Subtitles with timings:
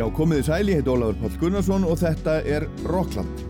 [0.00, 3.42] Já, komiði sæli, heit Ólafur Pál Gunnarsson og þetta er Rockland.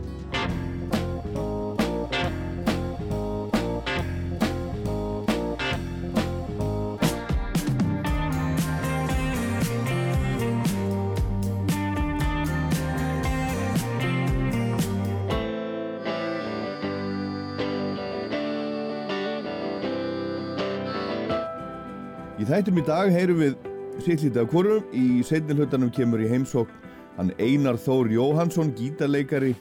[22.35, 24.87] Í þættum í dag heyrum við sittlítið af hvorum.
[24.95, 29.53] Í seinni hlutanum kemur í heimsókn hann Einar Þór Jóhansson, gítarleikari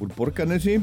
[0.00, 0.78] úr Borganesi,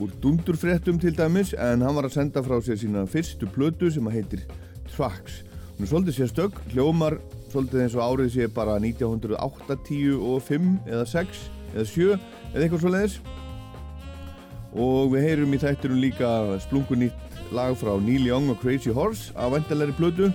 [0.00, 4.08] úr Dundurfrettum til dæmis, en hann var að senda frá sér sína fyrstu plötu sem
[4.10, 4.42] að heitir
[4.90, 5.40] Tracks.
[5.76, 7.16] Hún er svolítið sérstök, hljómar
[7.50, 11.40] svolítið eins og árið sé bara 1980 og 5 eða 6
[11.72, 13.16] eða 7 eða eitthvað svo leiðis.
[14.70, 16.34] Og við heyrum í þættunum líka
[16.66, 20.28] splungunýtt lag frá Neil Young og Crazy Horse af vendalegri plötu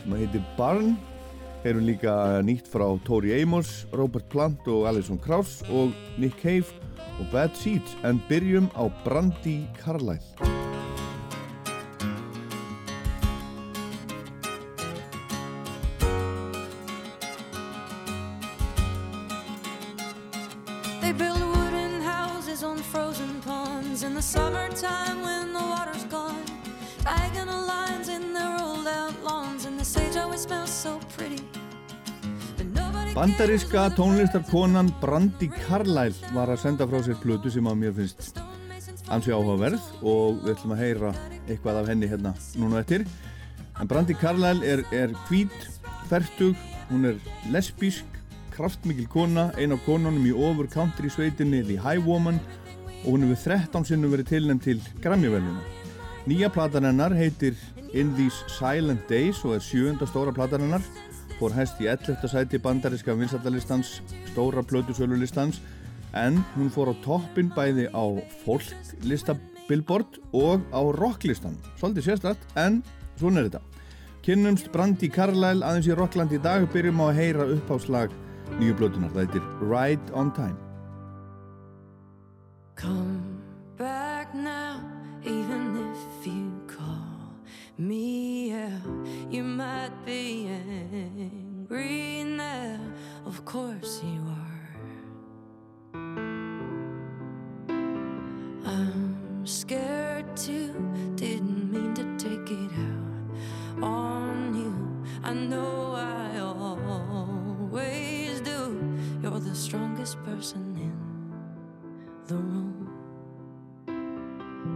[0.00, 0.96] sem heitir Barn
[1.66, 2.12] heyrum líka
[2.46, 6.70] nýtt frá Tori Amos, Robert Plant og Alison Krauss og Nick Cave
[7.18, 7.98] og Bad Seeds.
[8.06, 10.65] En byrjum á Brandi Carlyle
[33.26, 38.36] Bandaríska tónlistarkonan Brandi Carlyle var að senda frá sér plötu sem að mér finnst
[39.10, 41.10] ansi áhugaverð og við ætlum að heyra
[41.48, 43.02] eitthvað af henni hérna núna eftir.
[43.82, 45.56] En Brandi Carlyle er, er hvít,
[46.06, 46.54] færtug,
[46.92, 47.18] hún er
[47.50, 48.06] lesbísk,
[48.54, 52.38] kraftmikil kona, ein af konunum í ofur country sveitinni The High Woman
[53.00, 55.66] og hún hefur 13 sinnum verið tilnæmt til Grammy-veluna.
[56.30, 57.58] Nýja platan hennar heitir
[57.90, 60.86] In These Silent Days og er sjönda stóra platan hennar
[61.38, 62.28] fór hæst í 11.
[62.32, 65.60] sæti bandaríska vinsaldalistans, stóra plötusölulistans
[66.16, 68.04] en hún fór á toppin bæði á
[68.44, 71.58] folklista-billboard og á rocklistan.
[71.76, 72.82] Svolítið sérstætt en
[73.20, 73.62] svona er þetta.
[74.26, 78.14] Kynnumst Brandi Carlyle aðeins í Rockland í dag byrjum á að heyra uppháslag
[78.58, 79.12] nýju blötunar.
[79.14, 80.58] Það heitir Ride on Time.
[82.74, 83.38] Come
[83.78, 84.80] back now
[85.22, 87.38] even if you call
[87.78, 88.95] me out
[89.30, 92.78] you might be angry now,
[93.24, 94.76] of course you are.
[98.64, 100.74] I'm scared too,
[101.16, 103.06] didn't mean to take it out
[103.82, 105.02] on you.
[105.22, 108.78] I know I always do.
[109.22, 110.96] You're the strongest person in
[112.26, 112.90] the room.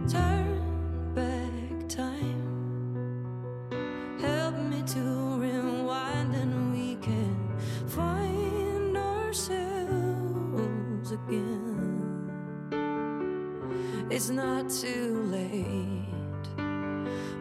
[0.09, 2.20] Turn back time
[14.13, 16.05] It's not too late.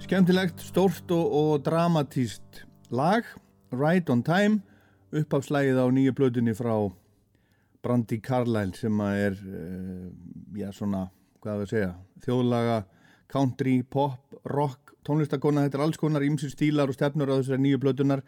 [0.08, 2.62] Skemmtilegt, stórt og, og dramatíst
[2.96, 3.26] lag,
[3.76, 4.62] Right on Time,
[5.12, 6.72] uppafslægið á nýju blöðunni frá
[7.84, 10.06] Brandi Carlyle sem er, uh,
[10.56, 11.10] já svona,
[11.44, 11.92] hvað við segja,
[12.24, 12.78] þjóðlaga,
[13.36, 17.84] country, pop, rock, tónlistakona, þetta er alls konar ímsir stílar og stefnur á þessari nýju
[17.84, 18.24] blöðunar,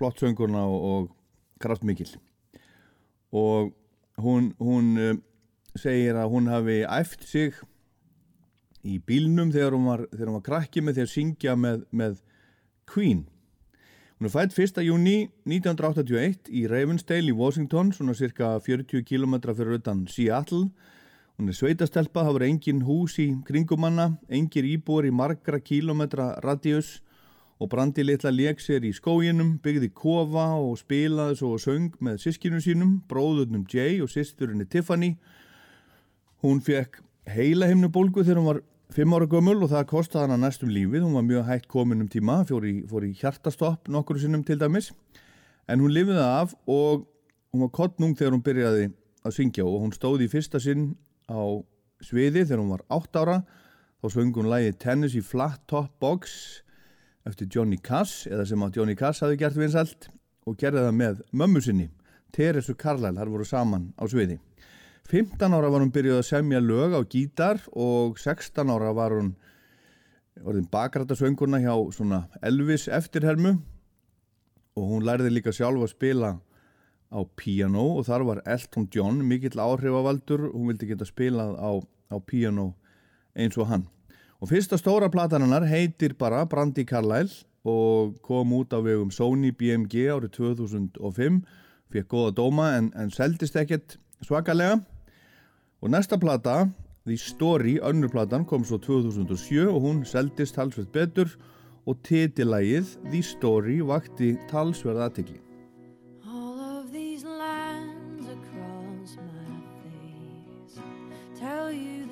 [0.00, 2.14] flott söngurna og, og kraftmikil.
[3.36, 3.74] Og
[4.16, 5.12] hún, hún uh,
[5.76, 7.60] segir að hún hafi æft sig
[8.86, 12.20] í bílnum þegar hún var, þegar hún var krakki með því að syngja með, með
[12.88, 13.24] Queen.
[14.18, 14.80] Hún er fætt 1.
[14.82, 20.70] júni 1981 í Ravensdale í Washington, svona cirka 40 km fyrir utan Seattle.
[21.38, 26.96] Hún er sveitastelpa, það voru engin hús í kringumanna, engir íbúar í margra kílometra radíus
[27.62, 32.18] og brandi litla leik sér í skóginum, byggði kofa og spilaði svo og söng með
[32.24, 35.12] sískinu sínum, bróðurnum Jay og sýsturinni Tiffany.
[36.42, 38.60] Hún fekk heila himnubólgu þegar hún var
[38.94, 41.04] fimm ára gömul og það kostiði hana næstum lífið.
[41.04, 44.58] Hún var mjög hægt komin um tíma fór í, fór í hjartastopp nokkur sinnum til
[44.60, 44.90] dæmis.
[45.68, 47.04] En hún lifiði af og
[47.52, 48.88] hún var kottnung þegar hún byrjaði
[49.26, 50.94] að syngja og hún stóði í fyrsta sinn
[51.28, 51.60] á
[52.04, 53.38] sviði þegar hún var átt ára.
[53.98, 56.62] Þá söng hún lægi Tennessee Flat Top Box
[57.28, 60.08] eftir Johnny Cass eða sem að Johnny Cass hafi gert vinsalt
[60.48, 61.90] og gerði það með mömmu sinni
[62.32, 64.38] Teresu Carlyle, þar voru saman á sviði
[65.08, 69.30] 15 ára var hún byrjuð að semja lög á gítar og 16 ára var hún
[70.44, 73.54] orðin bakrættasöngurna hjá svona Elvis eftirhermu
[74.76, 76.32] og hún lærði líka sjálf að spila
[77.08, 81.70] á piano og þar var Elton John mikill áhrifavaldur, hún vildi geta spilað á,
[82.12, 82.74] á piano
[83.32, 83.86] eins og hann.
[84.44, 87.32] Og fyrsta stóra plataninnar heitir bara Brandi Carlyle
[87.64, 91.40] og kom út á vegum Sony BMG árið 2005,
[91.88, 94.82] fekk góða dóma en, en seldist ekkert svakalega
[95.80, 96.68] og næsta plata
[97.06, 101.28] The Story, önnurplatan kom svo 2007 og hún seldist talsveit betur
[101.86, 105.38] og titilægið The Story vakti talsverð aðtikli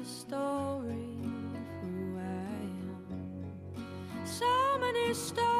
[0.06, 1.18] story
[1.54, 3.86] of who I am.
[4.24, 5.55] So many stories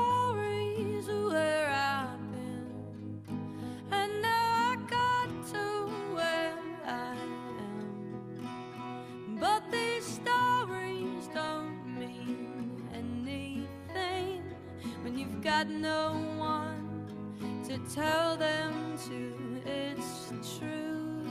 [15.57, 19.33] got no one to tell them to.
[19.65, 21.27] It's true.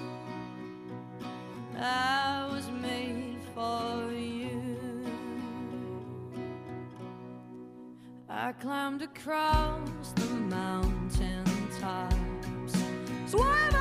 [1.78, 5.06] I was made for you.
[8.28, 10.26] I climbed across the
[10.56, 11.46] mountain
[11.80, 12.74] tops,
[13.28, 13.76] swam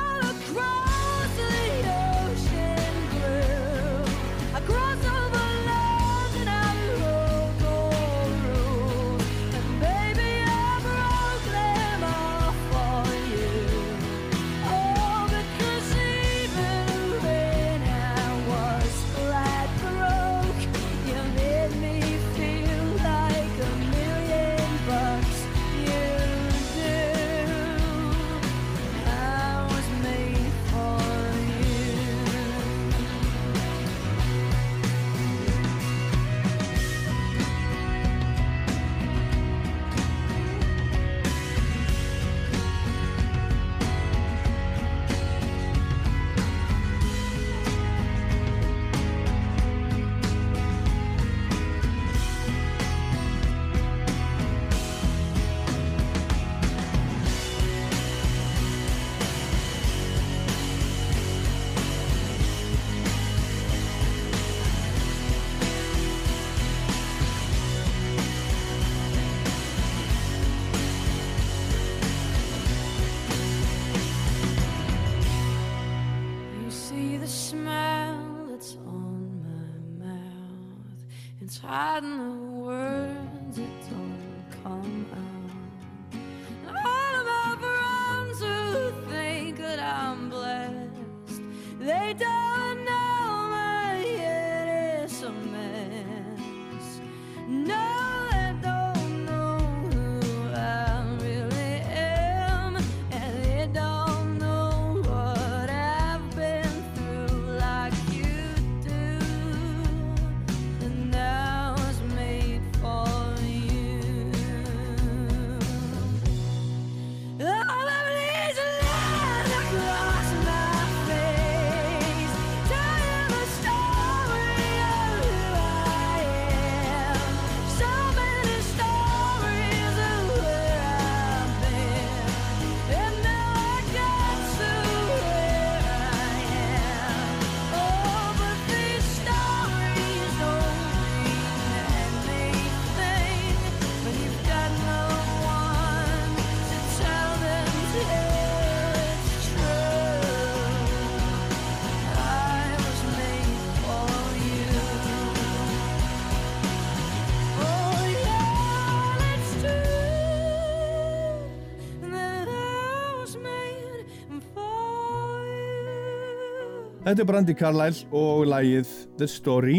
[167.05, 169.75] Þetta er Brandi Carlyle og lægið The Story.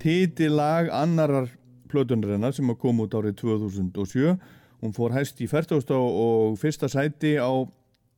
[0.00, 1.50] Titillag annarar
[1.92, 4.30] plötundarinnar sem kom út árið 2007
[4.80, 5.92] hún fór hæst í 40.
[5.92, 7.52] og fyrsta sæti á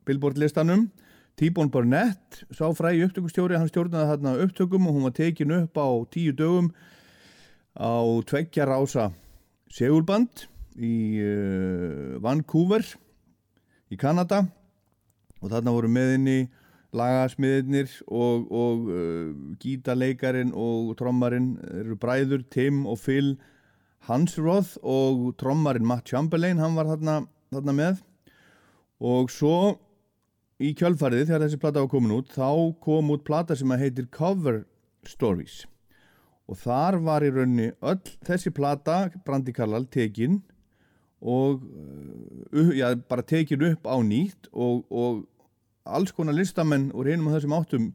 [0.06, 0.92] Billboard listanum
[1.40, 5.90] T-Bone Burnett sá fræði upptökustjóri, hann stjórnaði þarna upptökum og hún var tekin upp á
[6.14, 6.70] tíu dögum
[7.74, 7.98] á
[8.30, 9.08] tveggja rása
[9.74, 10.46] segulband
[10.78, 12.86] í uh, Vancouver
[13.90, 14.44] í Kanada.
[15.42, 16.38] Og þarna voru meðinni
[16.96, 19.30] lagasmiðirnir og, og uh,
[19.62, 23.36] gítaleikarin og trommarin eru bræður Tim og Phil
[24.08, 27.20] Hansroth og trommarin Matt Chamberlain, hann var þarna,
[27.52, 28.02] þarna með.
[29.00, 29.56] Og svo
[30.60, 32.48] í kjölfarið þegar þessi plata var komin út þá
[32.84, 34.64] kom út plata sem að heitir Cover
[35.08, 35.62] Stories.
[36.50, 40.40] Og þar var í raunni öll þessi plata Brandi Karlal tekin
[41.20, 41.62] og
[42.56, 45.26] uh, já, bara tekin upp á nýtt og, og
[45.84, 47.90] alls konar listamenn úr einum af þessum áttum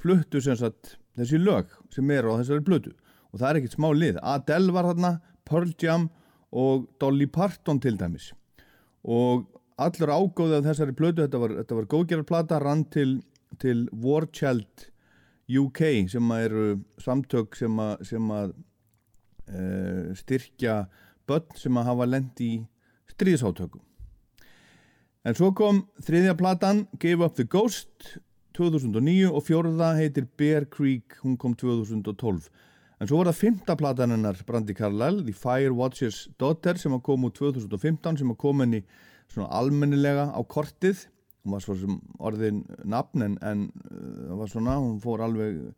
[0.00, 2.94] fluttu sagt, þessi lög sem er á þessari blödu
[3.32, 4.18] og það er ekkert smá lið.
[4.22, 5.12] Adele var þarna,
[5.44, 6.08] Pearl Jam
[6.54, 8.30] og Dolly Parton til dæmis.
[9.02, 9.48] Og
[9.80, 13.16] allur ágóðið af þessari blödu, þetta var, var góðgerðarplata rann til,
[13.58, 14.86] til War Child
[15.50, 16.68] UK sem eru
[17.02, 18.54] samtök sem að, sem að
[19.50, 19.64] e,
[20.16, 20.84] styrkja
[21.28, 22.52] börn sem að hafa lend í
[23.12, 23.82] stríðsátökum
[25.24, 28.18] En svo kom þriðja platan Give Up The Ghost
[28.58, 32.50] 2009 og fjórða heitir Bear Creek, hún kom 2012.
[33.00, 37.24] En svo var það fymta platan hennar Brandi Carlyle, The Fire Watcher's Daughter sem kom
[37.24, 38.84] úr 2015 sem kom henni
[39.32, 41.06] svona almennilega á kortið.
[41.40, 45.72] Hún var svo sem orðin nafn en, en uh, var svona, hún fór alveg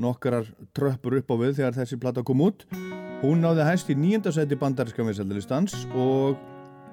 [0.00, 2.64] nokkarar tröppur upp á við þegar þessi plata kom út.
[3.20, 6.40] Hún náði hægst í nýjenda seti bandaríska viðsældalistans og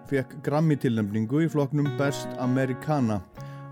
[0.10, 3.22] fekk Grammy tilnefningu í floknum Best Americana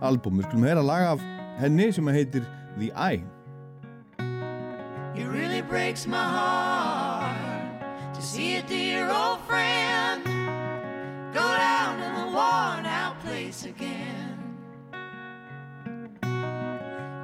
[0.02, 0.40] album.
[0.40, 1.24] Við skulum heyra lag af
[1.62, 2.46] henni sem heitir
[2.78, 3.24] The Eye.
[5.16, 10.24] It really breaks my heart to see a dear old friend
[11.34, 14.40] go down in the worn out place again.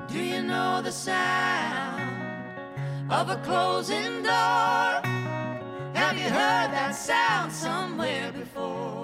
[0.07, 2.01] Do you know the sound
[3.09, 5.01] of a closing door?
[5.93, 8.98] Have you heard that sound somewhere before?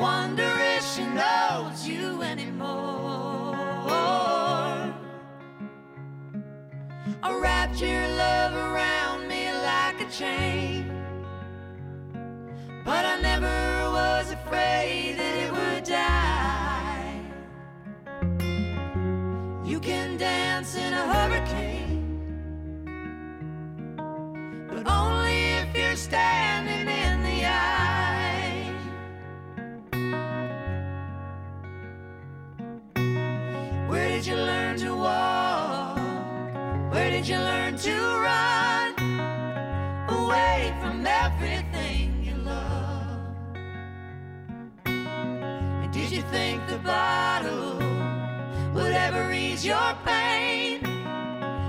[0.00, 3.54] Wonder if she knows you anymore?
[7.22, 10.90] I wrapped your love around me like a chain,
[12.82, 16.29] but I never was afraid that it would die.
[46.82, 47.78] Bottle
[48.74, 50.80] would ever ease your pain?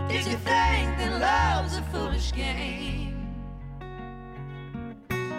[0.08, 3.28] Did you think that love's a foolish game?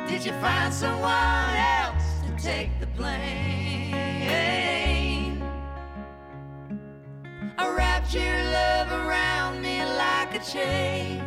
[0.08, 3.92] Did you find someone else to take the blame?
[7.58, 11.22] I wrapped your love around me like a chain,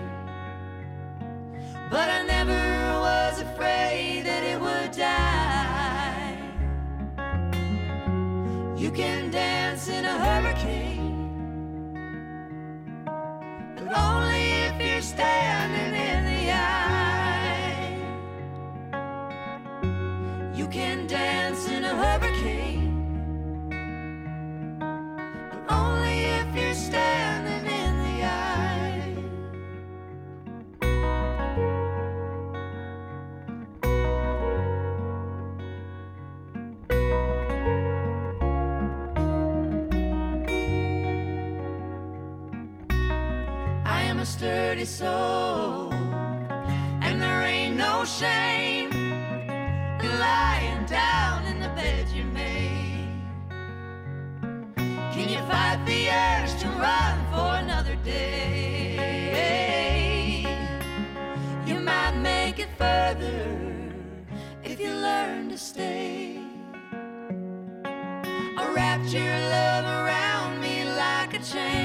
[69.16, 71.85] your love around me like a chain,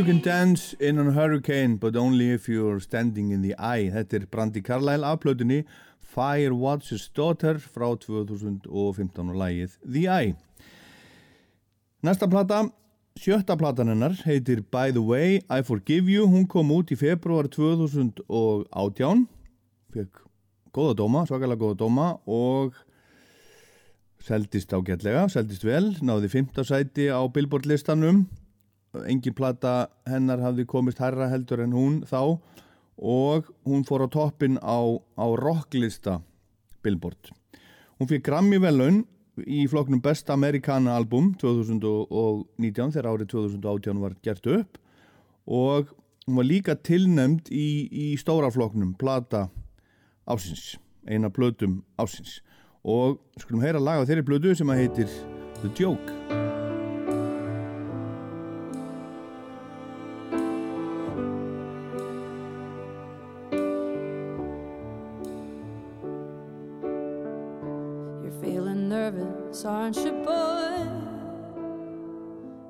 [0.00, 3.90] You can dance in a hurricane but only if you're standing in the eye.
[3.92, 5.58] Þetta er Brandi Carlyle af plötunni
[6.00, 10.32] Fire Watch's Daughter frá 2015 og lægið The Eye.
[12.00, 12.62] Næsta plata,
[13.12, 16.24] sjötta platan hennar, heitir By the Way, I Forgive You.
[16.32, 19.28] Hún kom út í februar 2018,
[19.92, 20.24] fekk
[20.72, 22.72] góða dóma, svakalega góða dóma og
[24.24, 28.30] seldist ágætlega, seldist vel, náði fymta sæti á Billboard listanum
[29.06, 32.40] engin plata hennar hafði komist herra heldur en hún þá
[33.00, 34.80] og hún fór á toppin á,
[35.16, 36.20] á rocklista
[36.84, 37.32] Billboard.
[38.00, 39.04] Hún fyrir Grammy velun
[39.46, 44.80] í floknum Best Americana album 2019 þegar árið 2018 var gert upp
[45.46, 45.94] og
[46.26, 49.48] hún var líka tilnemd í, í stóra floknum plata
[50.28, 50.76] ásins,
[51.08, 52.40] eina blötum ásins
[52.84, 55.20] og skulum heyra laga þeirri blödu sem að heitir
[55.60, 56.19] The Joke
[69.64, 70.86] aren't you, boy?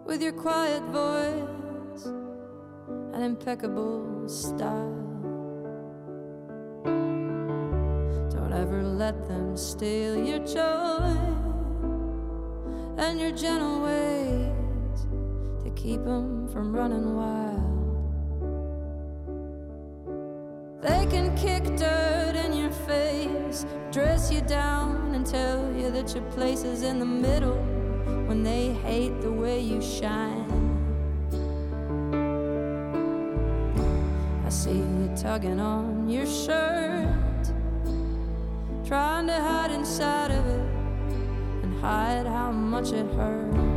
[0.04, 2.06] With your quiet voice
[3.12, 4.96] and impeccable style.
[6.84, 11.16] Don't ever let them steal your joy
[12.98, 15.06] and your gentle ways
[15.64, 17.70] to keep them from running wild.
[20.82, 25.26] They can kick dirt in your face, dress you down, you
[26.00, 27.56] that your place is in the middle
[28.26, 30.48] when they hate the way you shine.
[34.46, 37.44] I see you tugging on your shirt,
[38.86, 40.66] trying to hide inside of it
[41.64, 43.69] and hide how much it hurts.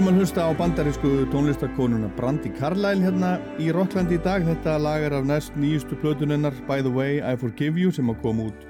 [0.00, 4.46] Erum að hlusta á bandarísku tónlistakonuna Brandi Carlyle hérna í Rocklandi í dag.
[4.46, 8.22] Þetta lag er af næst nýjustu plötunennar By the Way I Forgive You sem að
[8.22, 8.64] koma út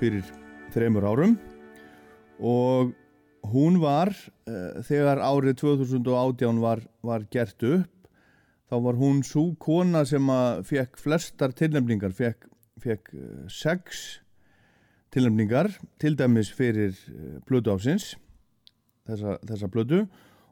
[0.00, 0.24] fyrir
[0.72, 1.36] þreymur árum
[2.40, 2.96] og
[3.52, 4.14] hún var,
[4.48, 8.10] uh, þegar árið 2018 var, var gert upp,
[8.64, 12.48] þá var hún svo kona sem að fekk flestar tilnefningar, fekk,
[12.80, 14.22] fekk uh, sex
[15.12, 18.14] tilnefningar, til dæmis fyrir uh, plötu ásins,
[19.04, 20.06] þessa, þessa plötu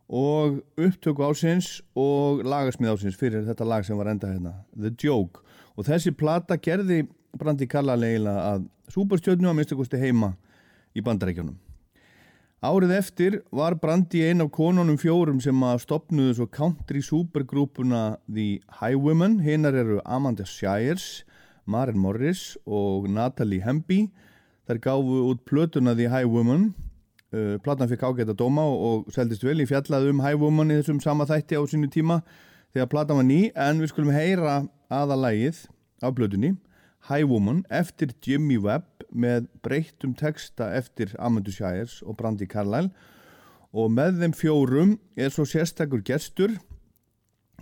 [0.09, 5.43] og upptöku ásins og lagasmið ásins fyrir þetta lag sem var enda hérna, The Joke
[5.77, 7.05] og þessi plata gerði
[7.39, 10.35] Brandi Kalla leila að superstjörnu að minnstakosti heima
[10.93, 11.57] í bandarækjunum.
[12.63, 18.61] Árið eftir var Brandi ein af konunum fjórum sem að stopnuðu svo country supergrúpuna The
[18.79, 21.25] Highwomen, hinnar eru Amanda Shires,
[21.67, 24.05] Maren Morris og Natalie Hemby.
[24.69, 26.71] Þær gáfu út plötuna The Highwomen
[27.33, 29.63] Uh, Platan fikk ágætt að dóma og, og seldist vel.
[29.65, 32.21] Í fjallað um High Woman í þessum sama þætti á sínu tíma
[32.73, 35.67] þegar platan var ný en við skulum heyra aðalægið
[36.05, 36.55] af blöðunni
[37.09, 42.93] High Woman eftir Jimmy Webb með breyttum texta eftir Amandu Shires og Brandi Carlyle.
[43.73, 46.55] Og með þeim fjórum er svo sérstakur gestur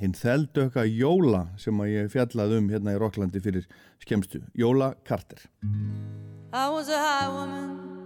[0.00, 3.68] hinn þeldöka Jóla sem að ég fjallað um hérna í Rocklandi fyrir
[4.02, 5.46] skemstu Jóla Carter.
[6.52, 7.99] I was a high woman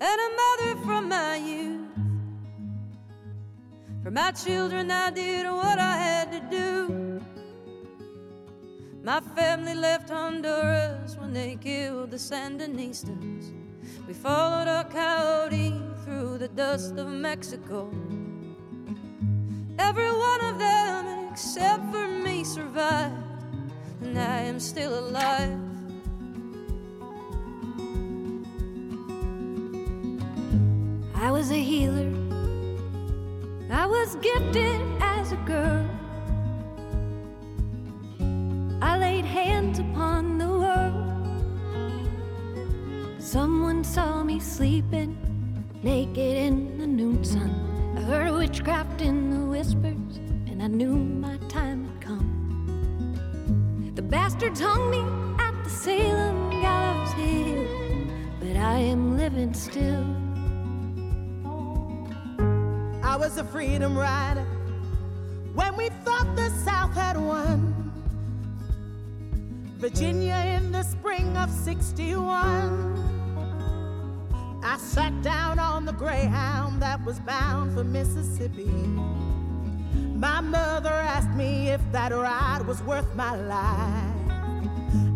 [0.00, 1.88] and a mother from my youth.
[4.02, 7.20] For my children, I did what I had to do.
[9.02, 13.52] My family left Honduras when they killed the Sandinistas.
[14.06, 17.90] We followed a coyote through the dust of Mexico.
[19.78, 23.14] Every one of them, except for me, survived,
[24.02, 25.67] and I am still alive.
[31.20, 32.12] I was a healer.
[33.72, 35.84] I was gifted as a girl.
[38.80, 40.94] I laid hands upon the world.
[43.20, 45.18] Someone saw me sleeping
[45.82, 47.50] naked in the noon sun.
[47.96, 53.92] I heard witchcraft in the whispers, and I knew my time had come.
[53.96, 55.00] The bastards hung me
[55.44, 57.66] at the Salem gallows hill,
[58.38, 60.17] but I am living still.
[63.08, 64.44] I was a freedom rider
[65.54, 67.74] when we thought the South had won.
[69.78, 72.20] Virginia in the spring of 61.
[74.62, 78.66] I sat down on the Greyhound that was bound for Mississippi.
[80.14, 84.42] My mother asked me if that ride was worth my life.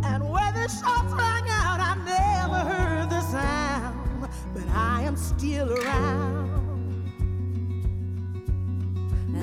[0.07, 5.75] And where the shots rang out, I never heard the sound, but I am still
[5.75, 6.62] around.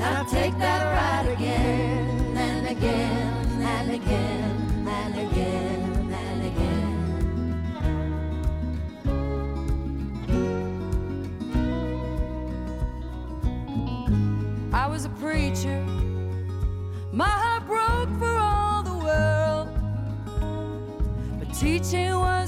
[0.02, 7.00] I'll take that ride again and again and again and again and again.
[14.74, 15.84] I was a preacher.
[17.12, 19.68] My heart broke for all the world.
[21.40, 22.39] But teaching was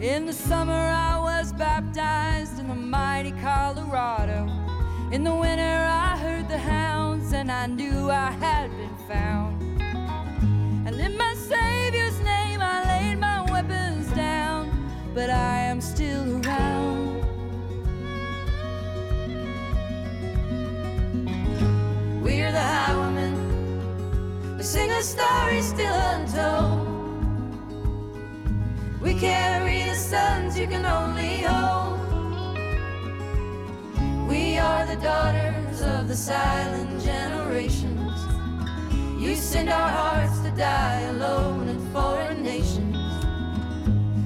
[0.00, 4.48] In the summer, I was baptized in the mighty Colorado.
[5.12, 9.62] In the winter, I heard the hounds, and I knew I had been found.
[10.86, 14.70] And in my Savior's name, I laid my weapons down,
[15.14, 17.20] but I am still around.
[22.22, 24.56] We're the high women.
[24.56, 26.89] We sing a story still untold.
[29.00, 32.00] We carry the sons you can only hold.
[34.28, 38.12] We are the daughters of the silent generations.
[39.18, 42.98] You send our hearts to die alone in foreign nations.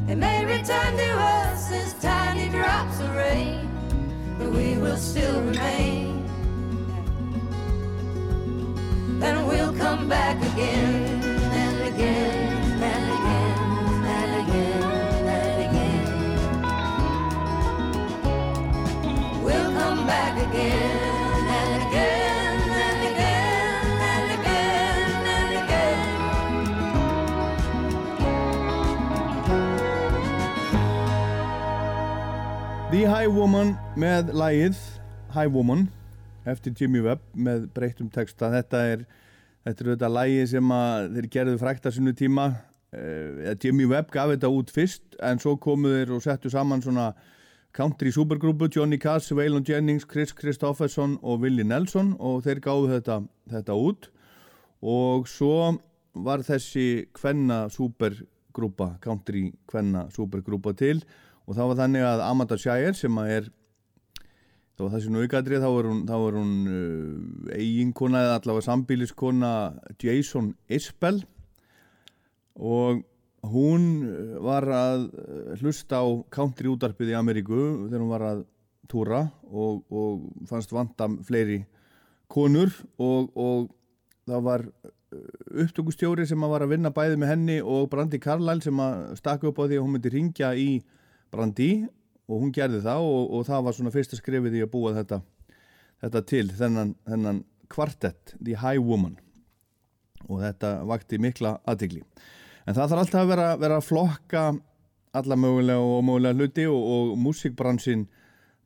[0.08, 3.70] They may return to us as tiny drops of rain,
[4.40, 6.26] but we will still remain.
[9.22, 12.43] And we'll come back again and again
[32.94, 34.76] The High Woman með lægið
[35.34, 35.88] High Woman
[36.46, 38.52] eftir Jimmy Webb með breyttum texta.
[38.52, 39.02] Þetta er
[39.66, 40.70] þetta er þetta lægið sem
[41.16, 42.44] þeir gerðu frækt að sinu tíma.
[42.94, 47.08] Uh, Jimmy Webb gaf þetta út fyrst en svo komu þeir og settu saman svona
[47.74, 53.18] country supergrúpu Johnny Cass, Waylon Jennings, Chris Christofferson og Willie Nelson og þeir gáðu þetta,
[53.50, 54.08] þetta út.
[54.84, 55.74] Og svo
[56.14, 61.02] var þessi kvenna supergrúpa, country kvenna supergrúpa til.
[61.48, 63.50] Og það var þannig að Amanda Shire sem að er
[64.74, 69.50] það var þessi naugadrið, þá er hún, þá er hún uh, eiginkona eða allavega sambíliskona
[70.02, 71.20] Jason Isbell.
[72.54, 73.02] Og
[73.50, 78.42] hún eh, var að eh, hlusta á country útarpið í Ameríku þegar hún var að
[78.90, 81.62] túra og, og fannst vanta fleiri
[82.30, 83.70] konur og, og
[84.28, 84.92] það var eh,
[85.64, 89.60] upptökustjóri sem var að vinna bæði með henni og Brandi Carlyle sem að stakka upp
[89.60, 90.70] á því að hún myndi ringja í
[91.34, 91.70] Brandi
[92.28, 95.20] og hún gerði það og, og það var svona fyrsta skrifið í að búa þetta,
[96.04, 99.18] þetta til þennan, þennan kvartett The High Woman.
[100.24, 102.00] Og þetta vakti mikla aðtikli
[102.64, 104.44] en það þarf alltaf að vera, vera að flokka
[105.14, 108.08] alla mögulega og mögulega hluti og, og músikbransin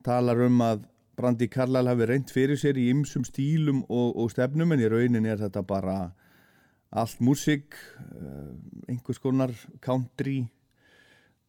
[0.06, 0.86] talar um að
[1.18, 5.26] Brandi Karlal hafi reynd fyrir sér í ymsum stílum og, og stefnum en í raunin
[5.26, 5.96] er þetta bara
[6.94, 8.52] allt músik eh,
[8.88, 9.52] einhvers konar
[9.84, 10.44] country.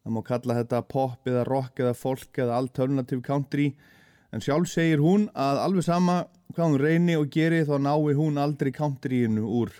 [0.01, 3.69] Það má kalla þetta pop eða rock eða folk eða alternative country.
[4.33, 6.23] En sjálf segir hún að alveg sama
[6.55, 9.71] hvað hún reyni og geri þá nái hún aldrei countryinu úr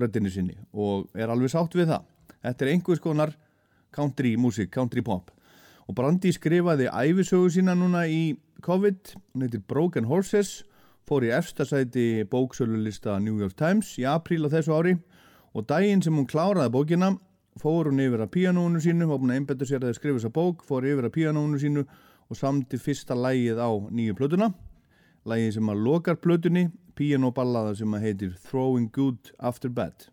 [0.00, 2.08] röttinu sinni og er alveg sátt við það.
[2.40, 3.34] Þetta er einhvers konar
[3.94, 5.30] country músík, country pop.
[5.88, 10.60] Og Brandi skrifaði æfisögu sína núna í COVID, hún heitir Broken Horses,
[11.08, 14.94] fór í efstasæti bóksölulista New York Times í apríl á þessu ári
[15.56, 17.08] og daginn sem hún kláraði bókina
[17.58, 20.62] fór hún yfir að píanónu sínu, var búin að einbetta sér að skrifa þessa bók,
[20.62, 21.82] fór yfir að píanónu sínu
[22.30, 24.52] og samti fyrsta lægið á nýju plötuna,
[25.26, 26.68] lægið sem að lokar plötunni
[27.00, 30.10] pianoballaða sem að heitir Throwing Good After Bad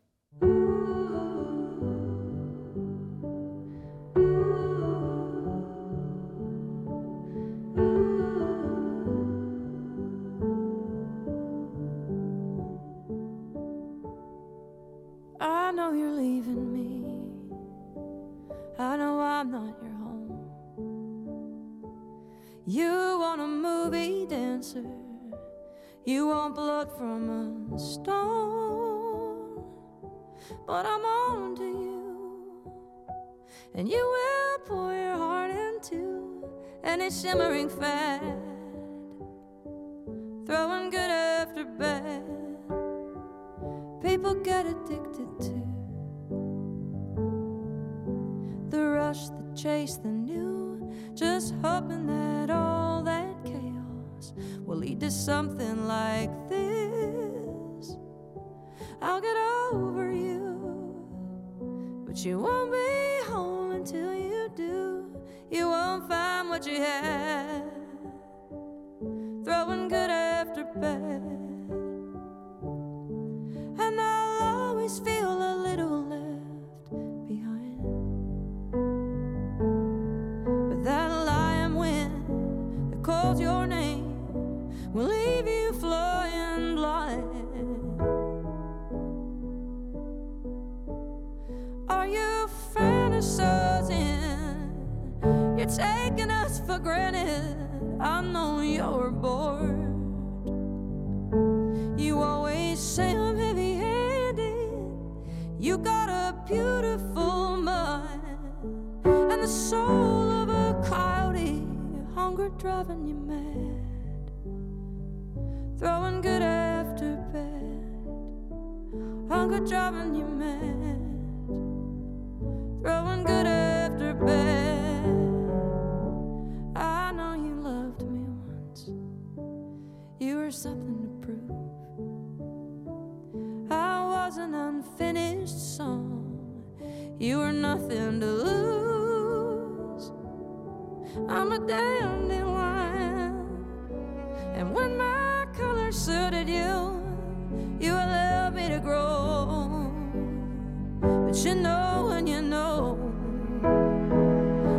[151.45, 152.97] you know when you know.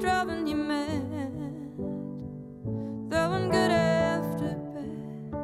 [0.00, 1.10] Driving you mad.
[3.10, 5.34] Throwing good after bad.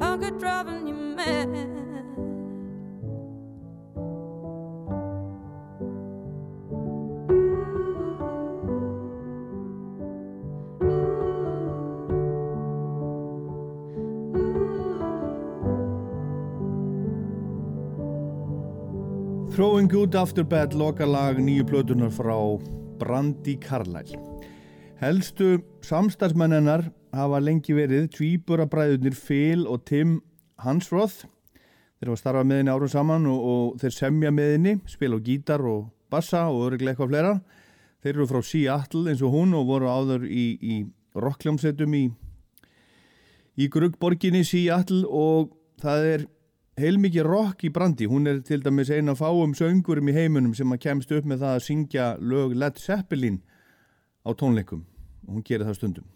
[0.00, 1.78] Hunger driving you mad.
[19.58, 22.38] Throwing Good After Bad lokalag nýju plötunar frá
[22.98, 24.18] Brandi Carlyle.
[24.98, 30.18] Helstu samstarfsmennenar hafa lengi verið tvíburabræðunir Phil og Tim
[30.64, 31.26] Hansroth.
[31.98, 35.26] Þeir hafa starfað með henni árum saman og, og þeir semja með henni, spila á
[35.26, 37.34] gítar og bassa og öruglega eitthvað fleira.
[38.02, 40.76] Þeir eru frá Seattle eins og hún og voru áður í, í
[41.18, 42.04] rockljómsettum í,
[43.58, 46.26] í Gruggborginni Seattle og það er
[46.78, 50.82] heilmikið rock í brandi, hún er til dæmis eina fáum söngurum í heimunum sem að
[50.84, 53.40] kemst upp með það að syngja lög Led Zeppelin
[54.22, 54.84] á tónleikum.
[55.26, 56.06] Og hún gerir það stundum.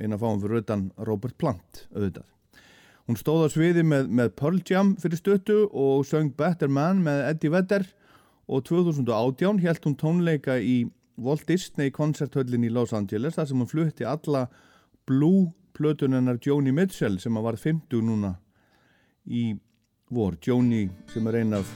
[0.00, 2.26] Eina fáum fyrir auðan Robert Plant auðvitað.
[3.06, 7.22] Hún stóð á sviði með, með Pearl Jam fyrir stöttu og söng Better Man með
[7.28, 7.84] Eddie Vedder
[8.50, 13.70] og 2018 held hún tónleika í Walt Disney koncerthöllin í Los Angeles þar sem hún
[13.70, 14.46] flutti alla
[15.06, 18.34] Blue plötunennar Joni Mitchell sem að var 50 núna
[19.26, 19.54] í
[20.10, 20.36] vor.
[20.42, 21.70] Jóni sem er einn af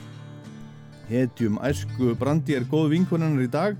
[1.09, 3.77] hetjum æsku brandi er góð vinkunarnar í dag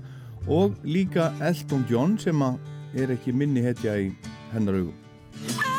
[0.48, 2.42] og líka Elton John sem
[2.94, 4.10] er ekki minni hetja í
[4.52, 5.71] hennar augum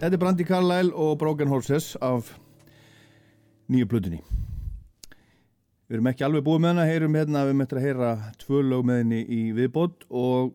[0.00, 2.30] Þetta er Brandi Carlyle og Broken Horses af
[3.68, 4.22] nýju blutinni.
[5.84, 8.86] Við erum ekki alveg búið með henni, heyrum hérna, við möttum að heyra tvö lög
[8.88, 10.54] með henni í viðbót og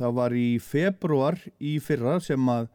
[0.00, 2.66] það var í februar í fyrra sem að,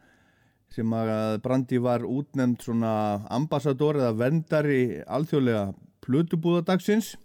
[0.72, 2.96] sem að Brandi var útnefnd svona
[3.36, 5.68] ambassador eða vendari alþjóðlega
[6.08, 7.18] plötubúðadagsins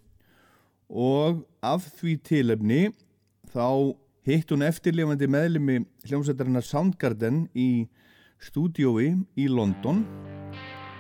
[0.91, 2.85] og af því tilefni
[3.55, 3.95] þá
[4.29, 7.89] hitt hún eftirlifandi meðlumi hljómsveitarinnar Soundgarden í
[8.45, 10.03] stúdiói í London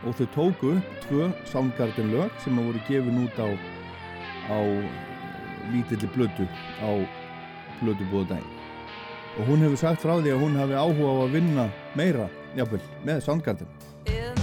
[0.08, 0.72] og þau tóku
[1.04, 3.48] tvö Soundgarden lög sem hafa voru gefin út á,
[4.48, 4.58] á
[5.68, 6.48] lítilli blödu
[6.80, 6.90] á
[7.82, 8.58] blödubóðadægin
[9.36, 12.82] og hún hefur sagt frá því að hún hafi áhuga á að vinna meira jáfnvel,
[13.04, 14.39] með Soundgarden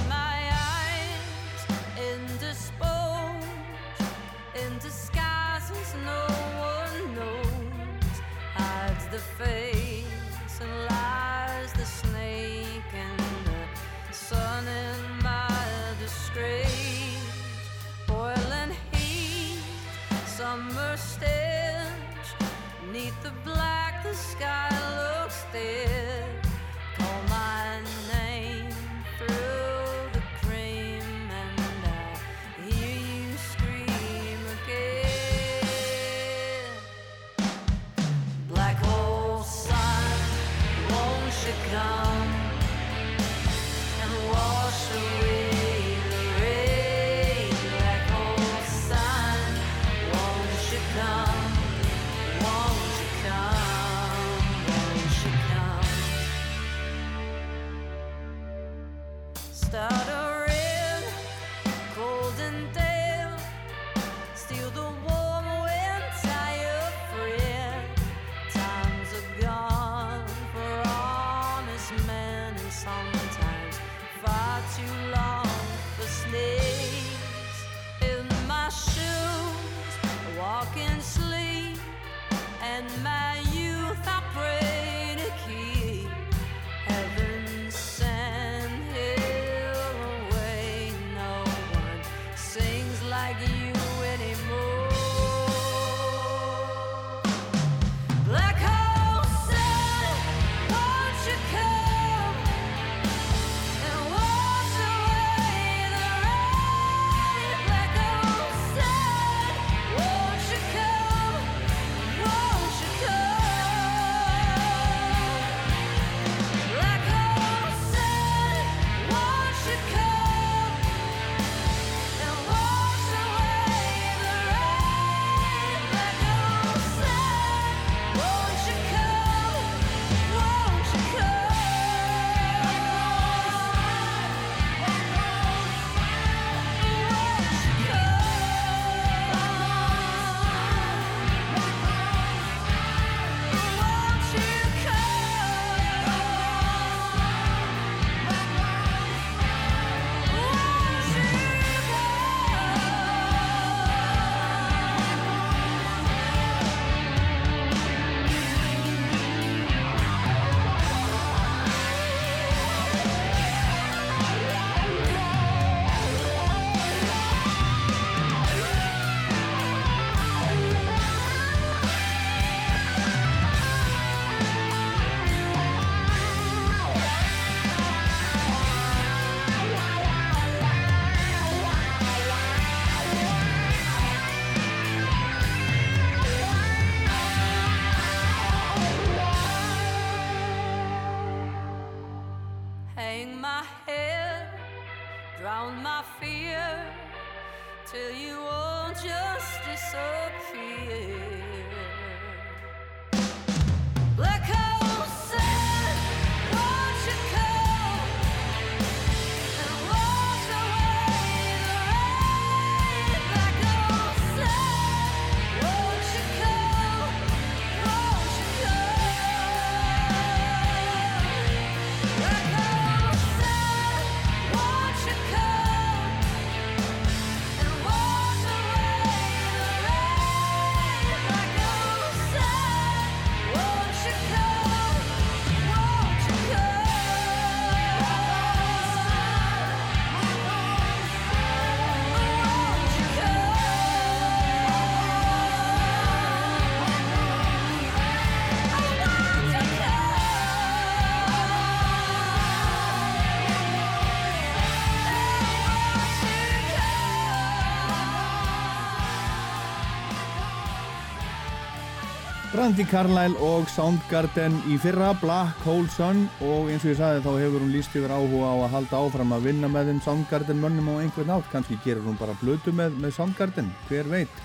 [262.67, 267.29] Brandi Carlyle og Soundgarden í fyrra, Black Hole Sun og eins og ég sagði þá
[267.39, 270.89] hefur hún líst yfir áhuga á að halda áfram að vinna með þeim Soundgarden mönnum
[270.91, 274.43] á einhvern átt, kannski gerur hún bara blötu með, með Soundgarden, hver veit.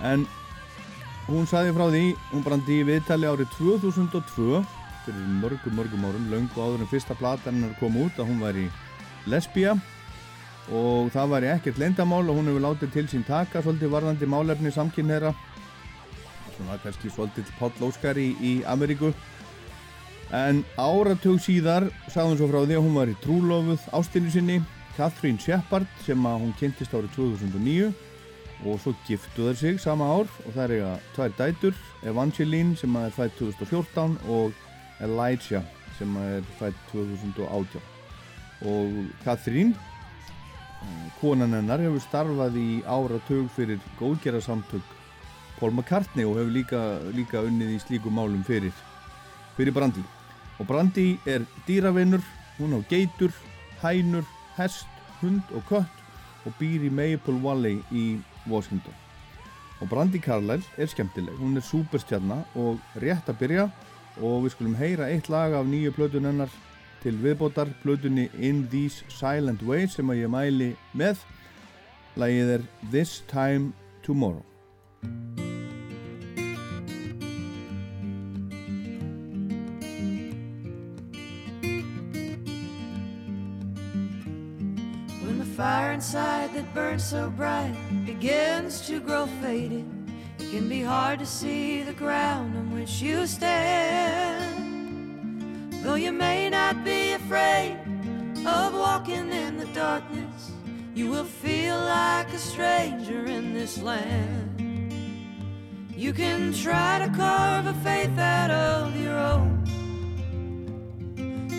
[0.00, 0.24] En
[1.28, 4.64] hún sagði frá því, hún brandi í viðtali árið 2002
[5.04, 8.70] fyrir mörgum mörgum árum, löngu áður en fyrsta plataninnar kom út að hún væri
[9.28, 9.76] lesbija
[10.72, 14.72] og það væri ekkert lendamál og hún hefur látið til sín taka svolítið varðandi málefni
[14.72, 15.36] samkynneira
[16.54, 19.12] svona kannski svolítið Páll Óskar í, í Ameríku.
[20.34, 24.58] En áratug síðar sagði hún svo frá því að hún var í trúlofuð ástinni sinni
[24.96, 27.92] Catherine Shepard sem að hún kynntist árið 2009
[28.64, 32.96] og svo giftu þær sig sama ár og það er eiga tvær dætur Evangeline sem
[32.96, 34.54] að er fætt 2014 og
[35.04, 35.66] Elijah
[35.98, 37.90] sem að er fætt 2018
[38.70, 44.94] og Catherine eh, konan hennar hefur starfað í áratug fyrir góðgerarsamtök
[45.58, 46.82] Paul McCartney og hefur líka,
[47.14, 48.74] líka unnið í slíkum málum fyrir,
[49.56, 50.02] fyrir Brandi.
[50.58, 52.22] Og Brandi er dýravinnur,
[52.58, 53.32] hún á geitur,
[53.82, 54.26] hænur,
[54.56, 54.90] hest,
[55.20, 56.02] hund og kött
[56.44, 58.04] og býr í Maple Valley í
[58.50, 58.94] Washington.
[59.80, 63.66] Og Brandi Carlyle er skemmtileg, hún er superstjarnar og rétt að byrja
[64.22, 66.52] og við skulum heyra eitt lag af nýju plötun hennar
[67.02, 71.20] til viðbótar plötunni In These Silent Ways sem að ég mæli með.
[72.16, 73.72] Lagið er This Time
[74.06, 74.44] Tomorrow.
[85.54, 89.84] Fire inside that burns so bright begins to grow faded,
[90.40, 94.52] it can be hard to see the ground on which you stand.
[95.84, 97.78] Though you may not be afraid
[98.44, 100.50] of walking in the darkness,
[100.92, 104.50] you will feel like a stranger in this land.
[105.96, 109.62] You can try to carve a faith out of your own.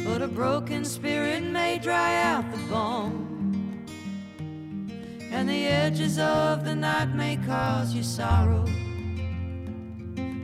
[0.06, 3.35] But a broken spirit may dry out the bone.
[5.36, 8.66] And the edges of the night may cause you sorrow.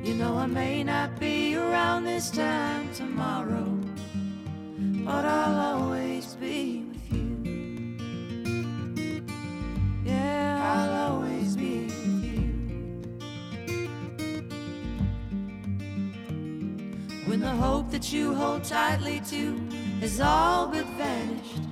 [0.04, 3.80] You know, I may not be around this time tomorrow,
[5.06, 9.24] but I'll always be with you.
[10.04, 12.42] Yeah, I'll always be with you.
[17.28, 19.58] When the hope that you hold tightly to
[20.02, 21.71] has all but vanished,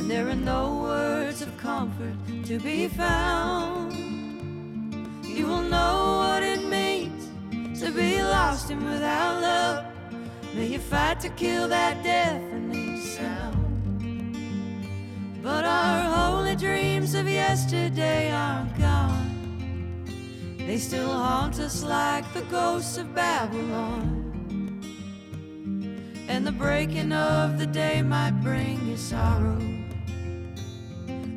[0.00, 2.14] and there are no words of comfort
[2.46, 3.92] to be found,
[5.26, 7.28] you will know what it means
[7.78, 9.84] to be lost and without love.
[10.54, 14.32] May you fight to kill that deafening sound.
[15.42, 20.06] But our holy dreams of yesterday are gone.
[20.56, 24.16] They still haunt us like the ghosts of Babylon.
[26.26, 29.79] And the breaking of the day might bring you sorrow.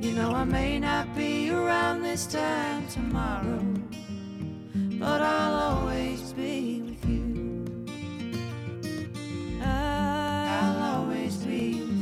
[0.03, 3.63] You know, I may not be around this time tomorrow,
[4.99, 7.63] but I'll always be with you.
[9.63, 11.92] I'll always be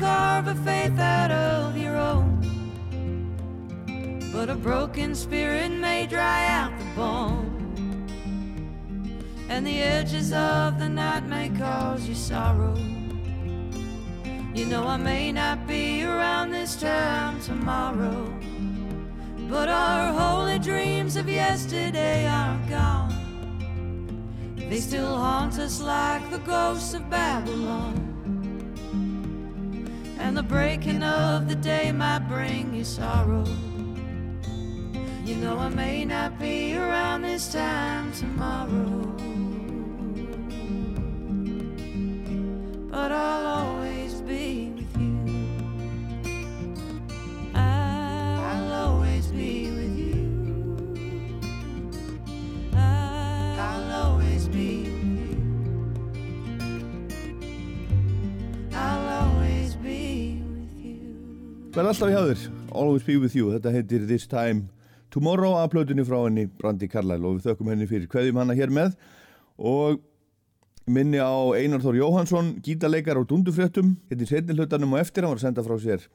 [0.00, 2.40] carve a faith out of your own,
[4.32, 7.46] but a broken spirit may dry out the bone.
[9.50, 12.74] And the edges of the night may cause you sorrow.
[14.54, 18.32] You know, I may not be around this time tomorrow,
[19.50, 23.14] but our holy dreams of yesterday are gone.
[24.56, 28.09] They still haunt us like the ghosts of Babylon.
[30.20, 33.44] And the breaking of the day might bring you sorrow.
[35.24, 39.00] You know, I may not be around this time tomorrow.
[42.90, 44.69] But I'll always be
[61.70, 62.40] Verð alltaf hjá þér,
[62.74, 64.64] Always Be With You, þetta heitir This Time
[65.14, 68.72] Tomorrow að plötunni frá henni Brandi Carlyle og við þökkum henni fyrir hverjum hana hér
[68.74, 68.96] með.
[69.54, 70.00] Og
[70.90, 75.30] minni á Einar Þór Jóhansson, gítarleikar á Dundufréttum, hérna í setni hlutanum og eftir hann
[75.30, 76.08] var að senda frá sér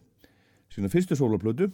[0.76, 1.70] sína fyrstu soloplötu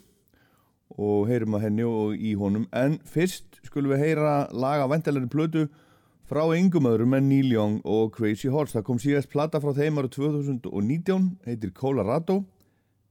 [1.02, 2.70] og heyrum að henni og í honum.
[2.78, 5.68] En fyrst skulum við heyra laga vendalegri plötu
[6.30, 8.78] frá yngum öðrum en Neil Young og Crazy Horse.
[8.78, 12.44] Það kom síðast plata frá þeim ára 2019 heitir Colorado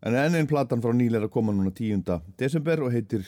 [0.01, 2.05] en enn einn platan frá Neil er að koma núna 10.
[2.41, 3.27] desember og heitir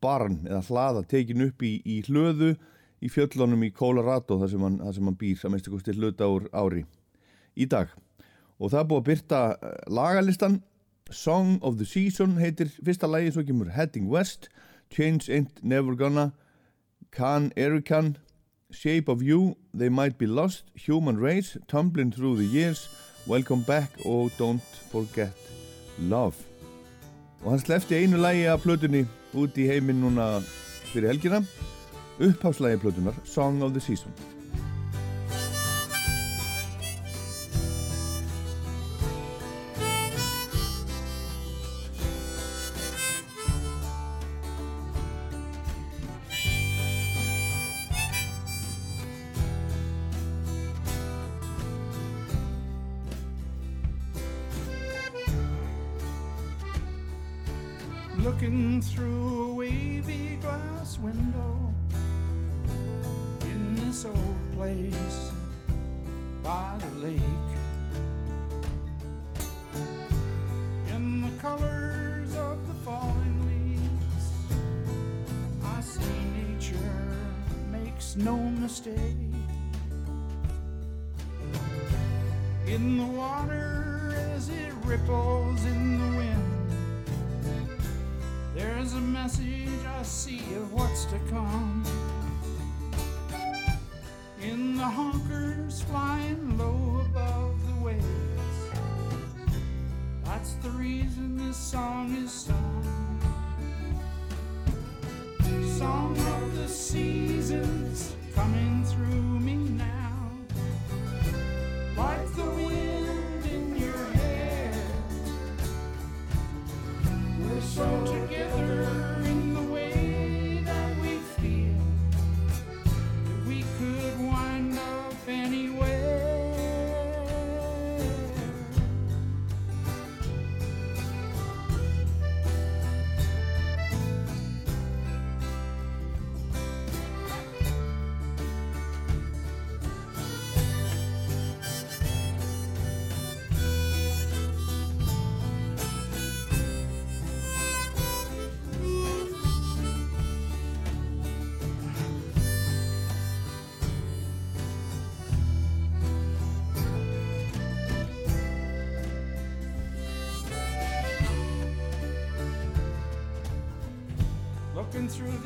[0.00, 2.54] Barn eða hlaða tekin upp í, í hlöðu
[3.00, 6.28] í fjöllunum í Colorado þar sem hann, þar sem hann býr að minnstu kosti hluta
[6.28, 6.84] úr ári
[7.56, 7.92] í dag
[8.60, 10.60] og það er búið að byrta eh, lagalistan
[11.10, 14.48] Song of the Season heitir fyrsta lægi svo kemur Heading West
[14.94, 16.30] Change Ain't Never Gonna
[17.10, 18.16] Can Erican
[18.70, 22.86] Shape of You They Might Be Lost Human Race Tumbling Through the Years
[23.26, 25.59] Welcome Back og Don't Forget
[26.00, 26.32] Love.
[27.44, 30.40] Og hann slefti einu lægi af plötunni út í heiminn núna
[30.92, 31.44] fyrir helgina.
[32.20, 34.39] Uppháslægi plötunar Song of the Season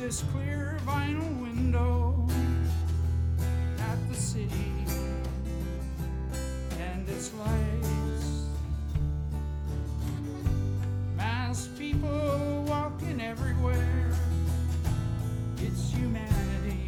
[0.05, 2.27] this clear vinyl window
[3.79, 4.71] at the city
[6.79, 8.45] and its lights.
[11.17, 14.13] Mass people walking everywhere.
[15.57, 16.84] It's humanity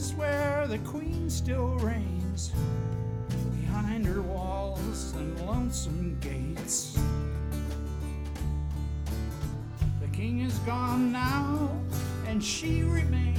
[0.00, 2.52] I see the palace where the queen still reigns.
[3.60, 6.98] behind her walls and lonesome gates.
[10.00, 11.70] The king is gone now,
[12.26, 13.29] and she remains.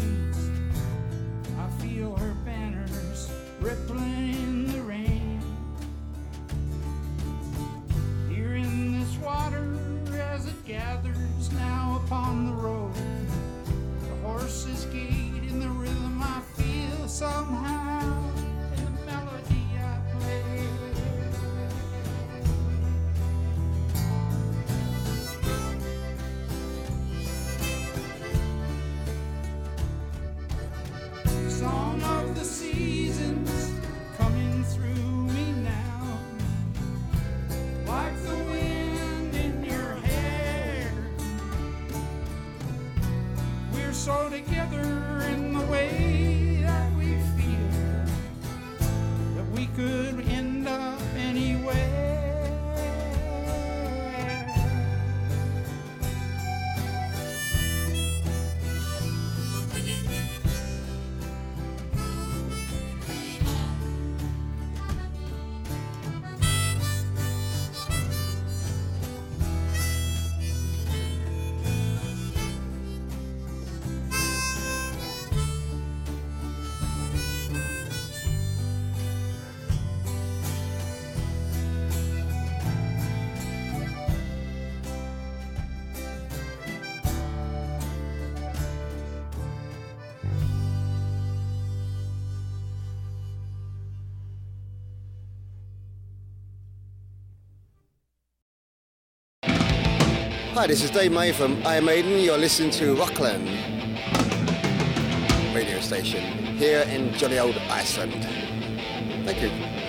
[100.62, 102.20] Hi, this is Dave May from Iron Maiden.
[102.20, 103.48] You're listening to Rockland
[105.56, 106.22] radio station
[106.56, 108.24] here in jolly old Iceland.
[109.26, 109.81] Thank you.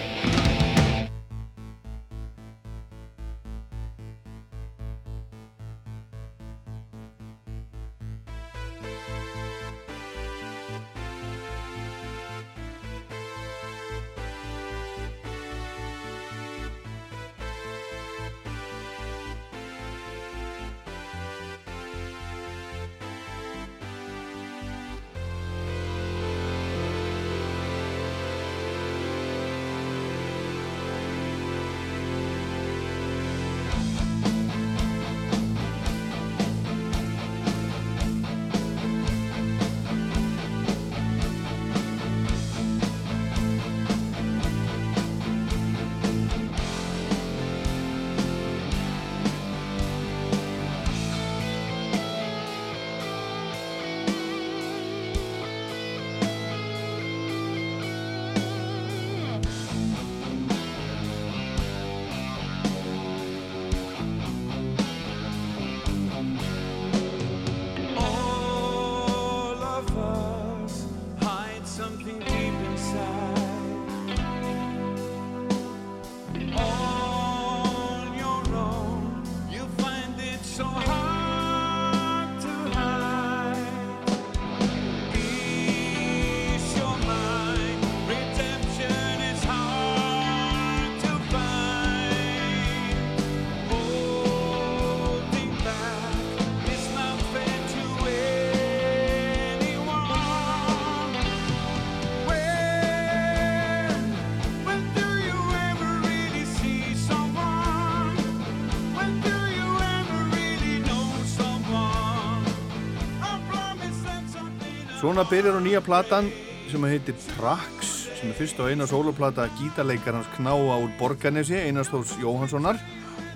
[115.12, 116.30] Svona byrjar á nýja platan
[116.72, 122.14] sem heitir Trax sem er fyrst og eina sóloplata gítarleikarans Knáa úr Borganesi, Einars Þórs
[122.16, 122.78] Jóhanssonar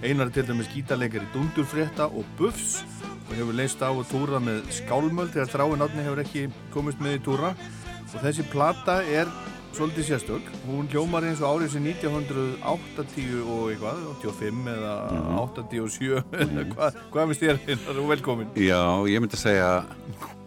[0.01, 2.79] Einar er til dæmis gítarleikari Dundurfrétta og Buffs
[3.27, 7.19] og hefur leist á að túra með skálmöld þegar þráin átni hefur ekki komist með
[7.19, 7.53] í túra.
[8.07, 9.29] Og þessi plata er
[9.77, 10.49] svolítið sérstök.
[10.65, 14.97] Hún hljómar eins og árið sem 1980 og eitthvað 85 eða
[15.45, 18.01] 87 eða hvað, hvað finnst þér Einar?
[18.01, 18.81] Og velkomin Já,
[19.13, 19.71] ég myndi segja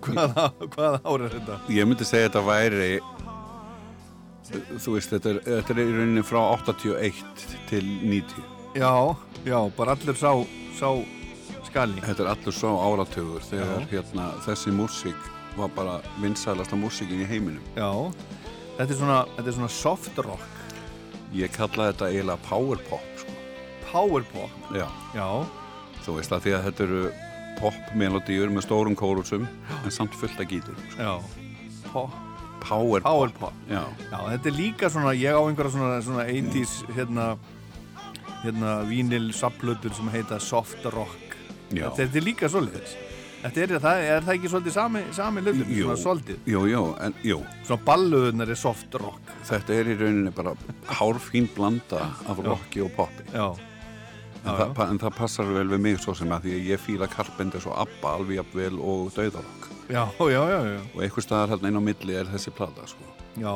[0.06, 0.46] hvaða,
[0.76, 1.60] hvaða ár er þetta?
[1.76, 2.92] ég myndi segja þetta væri
[4.80, 7.20] þú veist, þetta er, þetta er í rauninni frá 81
[7.70, 8.92] til 90 Já,
[9.46, 10.32] já, bara allir sá,
[10.78, 10.90] sá
[11.68, 12.02] skali.
[12.06, 17.66] þetta er allur svo áratugur þegar hérna, þessi músík var bara vinsælasta músíkin í heiminum
[17.78, 17.90] Já,
[18.80, 20.50] þetta er svona, þetta er svona soft rock,
[21.36, 23.38] ég kalla þetta eiginlega power pop sko.
[23.92, 24.54] power pop.
[24.74, 24.86] Já,
[25.18, 25.28] Já,
[26.06, 27.04] þú veist að því að þetta eru
[27.60, 29.46] pop melodíur með stórum kórusum
[29.84, 31.20] en samt fullt að gítur sko.
[31.94, 32.12] pop,
[32.60, 33.40] Power, Power pop.
[33.40, 33.54] pop.
[33.72, 37.28] Já, Já, þetta er líka svona, ég á einhverja svona, svona 80s hérna,
[38.44, 41.38] hérna vínil sapplötur sem heita soft rock.
[41.72, 41.88] Já.
[41.96, 42.98] Þetta er líka svolítið.
[43.40, 45.86] Þetta er, það, er það ekki svolítið sami, sami Jú.
[45.86, 46.40] svona svolítið.
[46.52, 49.22] jú, jú, en jú, Svona balluðunar er soft rock.
[49.48, 50.52] þetta er í rauninni bara
[51.00, 53.24] hárfín blanda af rocki og poppi.
[53.32, 53.56] Já,
[54.46, 56.80] En, það, pa- en það passar vel við mig svo sem að því að ég
[56.80, 59.66] fíla Carpenter svo ABBA alveg jafnvel og Dauðarokk.
[59.90, 60.80] já, já, já, já.
[60.96, 63.04] Og einhver staðar hérna inn á milli er þessi plata, sko.
[63.40, 63.52] Já,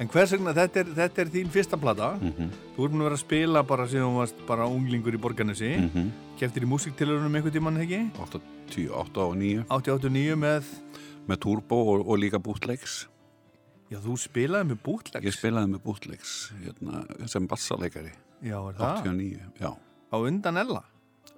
[0.00, 2.08] en hvers vegna, þetta er, þetta er þín fyrsta plata.
[2.20, 2.48] Mhm.
[2.76, 5.76] Þú ert búin að vera að spila bara síðan þú varst bara unglingur í Borgarnesi.
[5.78, 6.12] Mm Mhm.
[6.40, 8.10] Keftir í músiktilurunum einhvern tímann, ekki?
[8.18, 10.64] 8, 10, 8 og 9 89 með,
[11.28, 13.06] með turbo og, og líka bootlegs.
[13.92, 15.24] já, þú spilaði með bootlegs.
[15.24, 18.10] Ég spilaði með bootlegs hérna, sem bassaleikari,
[18.42, 18.96] Já, er það?
[19.04, 19.70] 89, já.
[20.14, 20.82] Á undan Ella?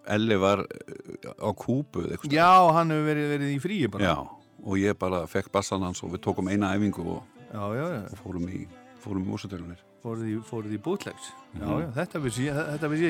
[0.07, 2.05] Elli var eh, á kúpu.
[2.31, 4.05] Já, hann hefur verið, verið í fríi bara.
[4.13, 4.17] Já,
[4.63, 8.19] og ég bara fekk bassan hans og við tókum eina æfingu og, Já, já, og
[8.23, 8.67] fórum í,
[9.03, 9.83] fórum í músatölunnir.
[10.07, 10.35] Fóruð í,
[10.77, 11.33] í bootlegs.
[11.57, 11.81] Já, Mhm.
[11.83, 12.55] já, þetta vissi ég,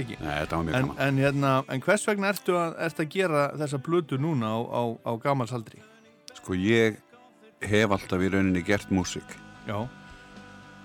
[0.01, 0.17] ekki.
[0.23, 0.47] Nei,
[0.79, 4.59] En, en, hérna, en hvers vegna ertu að, ertu að gera þessa blötu núna á,
[4.65, 5.83] á, á gamalsaldri?
[6.35, 6.97] Sko, ég
[7.61, 9.37] hef alltaf í rauninni gert músík
[9.67, 9.89] Já.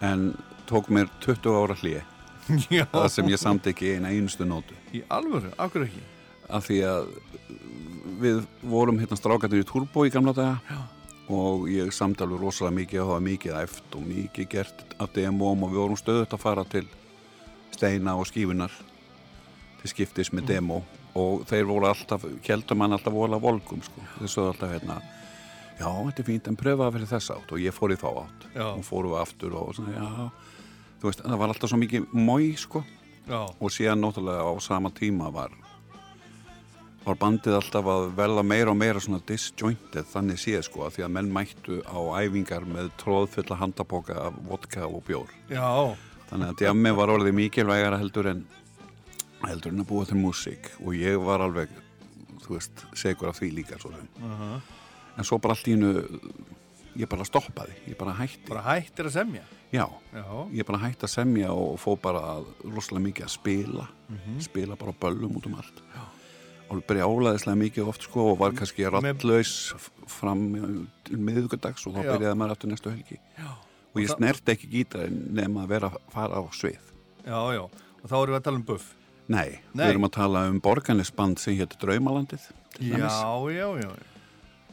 [0.02, 0.34] en
[0.68, 2.02] tók mér 20 ára Já.
[2.94, 4.78] það sem ég samt ekki eina einustu nótu.
[4.96, 6.04] Í alvöru, akkur ekki?
[6.52, 7.12] af því að
[8.22, 10.80] við vorum hérna strákarnir í Turbo í gamla daga Já.
[11.34, 15.14] og ég samt alveg rosalega mikið og það var mikið æft og mikið gert af
[15.16, 16.86] demóm og við vorum stöðut að fara til
[17.72, 18.74] steina og skífunar
[19.82, 20.82] til skiptis með demo
[21.18, 25.02] og þeir voru alltaf, keldur mann alltaf vola volgum sko, þeir sögðu alltaf hérna
[25.82, 27.52] já, þetta er fínt en pröfa að vera þess átt.
[27.56, 28.48] Og ég fór í þá átt.
[28.54, 28.68] Já.
[28.68, 30.51] og fóru við aftur og svona, já,
[31.02, 32.84] þú veist, það var alltaf svo mikið mói sko.
[33.30, 33.46] Já.
[33.62, 35.52] og síðan náttúrulega á sama tíma var
[37.06, 41.06] var bandið alltaf að velja meira og meira svona disjointed þannig séð sko að því
[41.06, 45.30] að menn mættu á æfingar með tróðfulla handaboka af vodka og bjór.
[45.50, 45.96] Já.
[46.30, 48.44] þannig að djammi var orðið mikilvægara heldur en
[49.46, 50.70] heldur en að búa til músík.
[50.86, 51.70] Og ég var alveg
[52.44, 54.62] þú veist, segur af því líka Uh
[55.18, 56.06] en svo bara allt í hennu
[56.98, 59.44] ég bara stoppaði, ég bara hætti Bara hættir að semja.
[59.72, 60.26] já, Já.
[60.52, 64.40] ég bara hætti að semja og fó bara rosalega mikið að spila Mhm.
[64.42, 66.02] spila bara böllum út um allt já.
[66.70, 69.74] og bara álæðislega mikið oft sko og var kannski rattlaus
[70.08, 72.12] fram til miðugardags og þá Já.
[72.18, 73.48] byrjaði maður aftur næstu helgi Já.
[73.96, 76.80] og ég snerti ekki gítarinn nema að vera að fara á svið
[77.26, 77.62] Já, já.
[78.04, 78.96] Og þá erum við að tala um buff.
[79.30, 79.86] Nei, Nei.
[79.86, 82.42] við erum að tala um borganisband sem hétt Draumalandið
[82.80, 83.54] Já, dæmis.
[83.54, 83.92] já, já.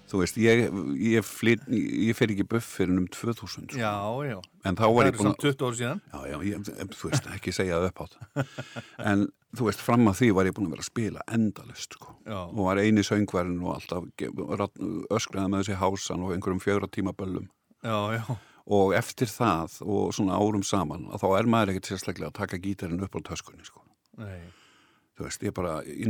[0.09, 0.63] Þú veist, ég,
[1.05, 3.77] ég, flyt, ég fer ekki buff fyrir um 2000 sko.
[3.77, 3.93] Já,
[4.25, 4.39] já.
[4.65, 6.01] en þá Það var ég búin samt 20 ár síðan.
[6.09, 8.15] Já, já, ég, þú veist, ekki segja það upp átt
[9.11, 9.27] en
[9.59, 12.15] þú veist, fram að því var ég búin að vera að spila endalust sko.
[12.25, 12.39] Já.
[12.41, 14.03] og var eini söngverðin og alltaf
[15.19, 17.49] öskraði með þessi hásan og einhverjum fjögra tíma böllum
[17.85, 18.25] Já, já.
[18.65, 22.61] og eftir það og svona árum saman að þá er maður ekkert sérstaklega að taka
[22.65, 23.85] gítarinn upp á töskunni sko.
[24.19, 24.41] Nei.
[25.17, 26.09] þú veist, ég bara, ég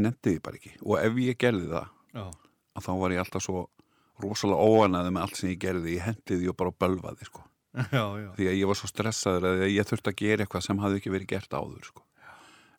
[4.19, 7.45] því rosalega óanaði með allt sem ég gerði ég hendi því og bara bölvaði sko.
[7.95, 8.29] Já, já.
[8.35, 11.11] því að ég var svo stressaður að ég þurfti að gera eitthvað sem hafði ekki
[11.14, 12.03] verið gert áður sko.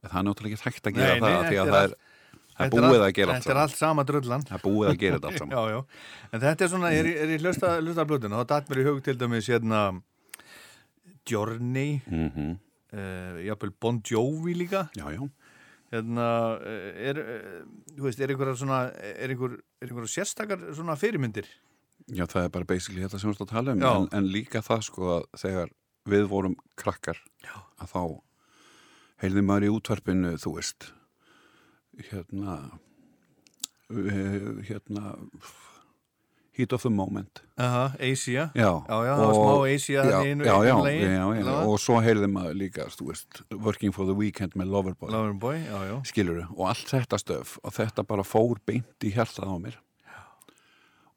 [0.01, 1.73] en það er náttúrulega ekki hægt að gera Nei, nei, það því þetta að er
[1.75, 1.93] það er,
[2.57, 4.45] það er búið að gera allt Þetta er allt sama drullan.
[4.49, 5.79] það er búið að gera þetta allt saman Já, já.
[6.33, 8.99] En þetta er svona, er, er ég hlusta, hlusta blötuna, þá datt mér í hug
[9.05, 9.83] til dæmis hérna
[11.29, 12.57] Journey, mm -hmm.
[12.97, 14.89] uh, Bon Jovi líka.
[14.97, 15.29] já, já,
[15.89, 16.27] Hérna,
[16.61, 17.63] eh, er, eh,
[17.95, 21.49] þú veist, er einhverja svona, er einhver, er einhverja sérstakar svona fyrirmyndir?
[22.07, 24.61] já, það er bara basically þetta sem við erum að tala um en, en líka
[24.65, 25.73] það sko að þegar
[26.09, 27.55] við vorum krakkar Já.
[27.81, 28.01] að þá
[29.23, 30.89] heyrði maður í útvarpinu þú veist
[32.09, 32.55] hérna
[33.91, 35.13] eh, hérna
[36.59, 37.39] Heat of the Moment.
[37.57, 38.49] Aha, Asia.
[38.55, 41.03] Já, Já, já, var smá Asia já, einu- já, einu lagi.
[41.07, 45.79] já, og svo heyrði maður líka, veist, Working for the Weekend með Loverboy, Loverboy, já,
[45.87, 45.95] já.
[46.11, 49.79] skilur og allt þetta stöf og þetta bara fór beint í hjartað á mér.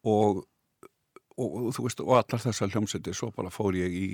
[0.04, 0.42] Og,
[1.38, 4.08] og, og þú veist, og allar þessar hljómsveitir, svo bara fór ég í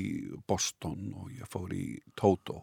[0.48, 2.62] Boston og ég fór í Toto,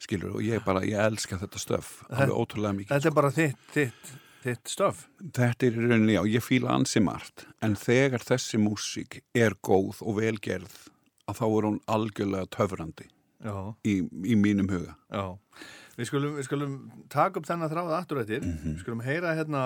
[0.00, 3.66] skilur og ég bara, ég elska þetta stöf, alveg ótrúlega mikið Þetta er bara þitt,
[3.74, 4.12] þitt,
[4.44, 5.04] þitt stöf.
[5.20, 10.00] Þetta er í rauninni, já, ég fíla ansi margt en þegar þessi músík er góð
[10.06, 10.76] og velgerð
[11.30, 13.08] að þá er hún algjörlega töfrandi
[13.86, 15.24] í, í mínum huga já.
[16.00, 16.74] Við skulum, við skulum
[17.12, 18.44] taka upp þennan þráða afturættir.
[18.46, 18.74] Mhm.
[18.76, 19.64] Við skulum heyra hérna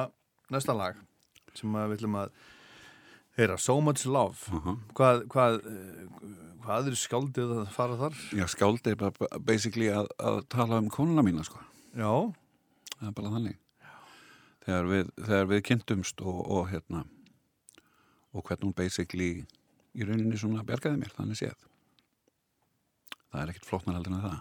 [0.50, 0.98] næsta lag
[1.54, 2.32] sem við ætlum að
[3.38, 4.38] heyra, So Much Love.
[4.50, 4.76] Aha.
[4.98, 6.24] Hvað, hvað, eh,
[6.64, 8.18] hvað er skáldið að fara þar?
[8.34, 11.62] Já, skáld er bara basically að, að tala um konuna mína, sko
[11.94, 12.10] Já,
[12.98, 13.60] það er bara þannig
[14.64, 17.04] þegar við, þegar við kynntumst og, og hérna
[18.34, 19.30] og hvernig hún basically
[19.94, 21.68] í rauninni svona bergaði mér, þannig séð.
[23.30, 24.40] Það er ekkert flótnar heldur en það.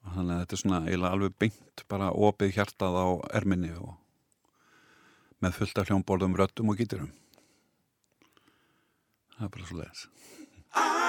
[0.00, 3.98] Og þannig að þetta er svona eiginlega alveg byggt bara opið hjartað á erminni og
[5.40, 7.12] með fullta hljómborðum, röttum og gíturum
[9.40, 10.99] það er bara svo leiðis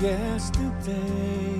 [0.00, 1.53] yesterday.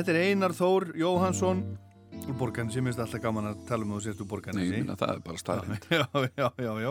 [0.00, 1.58] Þetta er Einar Þór Jóhansson
[2.24, 4.62] úr Borgarni sem minnst alltaf gaman að tala um þú sérst úr Borgarni.
[4.62, 5.84] Nei, ég minna það er bara staðlind.
[5.92, 6.06] Já,
[6.40, 6.88] já, já, já.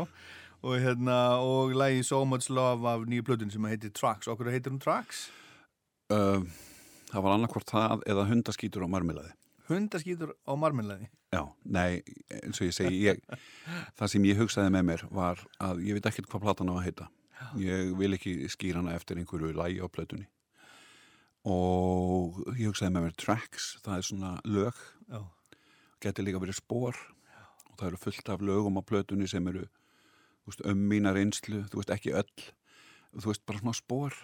[0.61, 4.29] Og hérna, og lægi So Much Love af nýju plötun sem heitir Trax.
[4.29, 5.25] Okkur heitir hún um Trax?
[6.13, 6.47] Uh, ehm,
[7.09, 9.33] það var annarkvort það eða hundaskýtur á marmilaði.
[9.73, 11.09] Hundaskýtur á marmilaði?
[11.33, 12.03] Já, nei,
[12.43, 13.25] eins og ég segi, ég,
[13.97, 16.83] það sem ég hugsaði með mér var að ég veit ekkert hvað platan á að
[16.91, 17.13] heita.
[17.57, 20.29] Ég vil ekki skýra hana eftir einhverju lægi á plötunni
[21.53, 24.85] og ég hugsaði með mér tracks, það er svona lög.
[25.09, 25.21] Já.
[25.99, 29.65] geti líka verið spór og það eru fullt af lögum á plötunni sem eru
[30.45, 32.47] veist, um mína reynslu, þú veist ekki öll.
[33.09, 34.15] Þú veist bara svona spór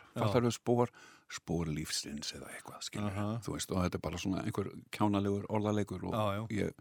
[0.54, 0.92] spór,
[1.34, 6.06] spór lífsins eða eitthvað, skilur, þú veist og þetta er bara svona einhver kjánalegur orðalegur
[6.12, 6.46] og já.
[6.62, 6.74] ég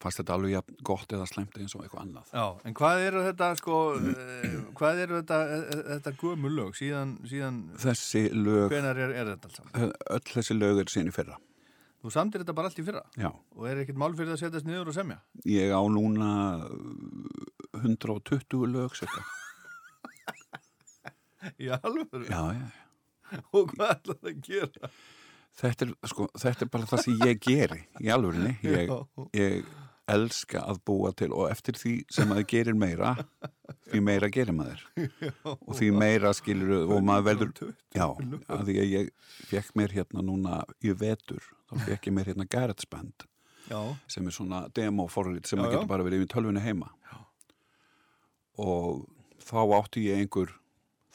[0.00, 3.22] fannst þetta alveg jafn gott eða slæmt eins og eitthvað annað Já, en hvað eru
[3.26, 3.76] þetta sko,
[4.14, 9.32] eh, hvað eru þetta, eh, þetta gömul lög síðan, síðan þessi lög, hvenar er, er
[9.34, 11.36] þetta alls öll þessi lög er sín í fyrra
[12.00, 14.64] Þú samtir þetta bara allt í fyrra já, og er ekkert mál fyrir að setjast
[14.64, 15.18] niður og semja?
[15.44, 16.30] ég á núna
[16.64, 19.20] uh, 120 lög cirka.
[21.60, 22.24] Í alvöru?
[22.28, 22.68] já, já,
[23.56, 24.90] Og hvað ætlar það að gera?
[25.60, 29.28] þetta er, sko, þetta er bara það sem ég geri í alvörinni ég, Já.
[29.36, 29.70] ég
[30.10, 33.14] elska að búa til og eftir því sem maður gerir meira
[33.90, 34.82] því meira gerir maður.
[35.66, 38.06] Og því meira skilur og maður veldur já,
[38.52, 39.10] að því að ég
[39.50, 43.26] fekk mér hérna núna í vetur þá fekk ég mér hérna Garrett's Band
[43.70, 43.78] Já,
[44.10, 45.78] sem er svona demo-forrið sem Já, maður já.
[45.78, 46.88] getur bara verið í tölvunni heima.
[47.06, 47.18] Já.
[48.64, 49.04] og
[49.46, 50.50] þá átti ég einhver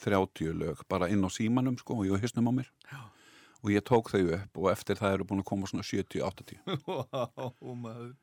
[0.04, 2.70] 30 lög bara inn á símanum sko og ég hysnum á mér.
[2.88, 3.00] Já.
[3.62, 7.50] og ég tók þau upp og eftir það eru búin að koma svona 70-80 Vá,
[7.60, 8.14] maður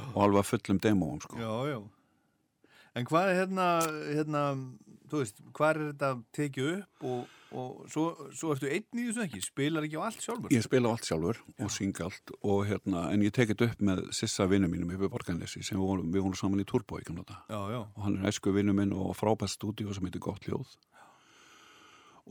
[0.00, 1.38] og alveg fullum demóum sko.
[1.40, 1.80] Já, já.
[2.92, 3.68] En hvað er hérna,
[4.12, 4.42] hérna
[5.08, 8.04] þú veist, hvað er þetta tekið upp og, og svo,
[8.36, 10.52] svo ertu einn í þessu ekki, spilar ekki á allt sjálfur?
[10.52, 14.04] Ég spila á allt sjálfur og syng allt og hérna, en ég tekið upp með
[14.16, 17.24] Sissa vinnu mínum yfir Borgarnesi sem við vorum, við vorum saman í Turbo í gamla
[17.28, 20.48] dag Já, já, og hann er æsku vinnu minn og frábært stúdíu sem heitir Gott
[20.48, 20.76] Ljóð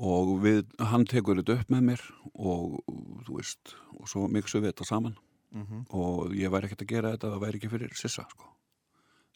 [0.01, 2.79] og við, hann tekur þetta upp með mér og
[3.27, 5.17] þú veist og svo mixum við þetta saman
[5.51, 5.85] Mhm.
[5.89, 8.45] og ég væri ekkert að gera þetta það væri ekki fyrir Sissa sko.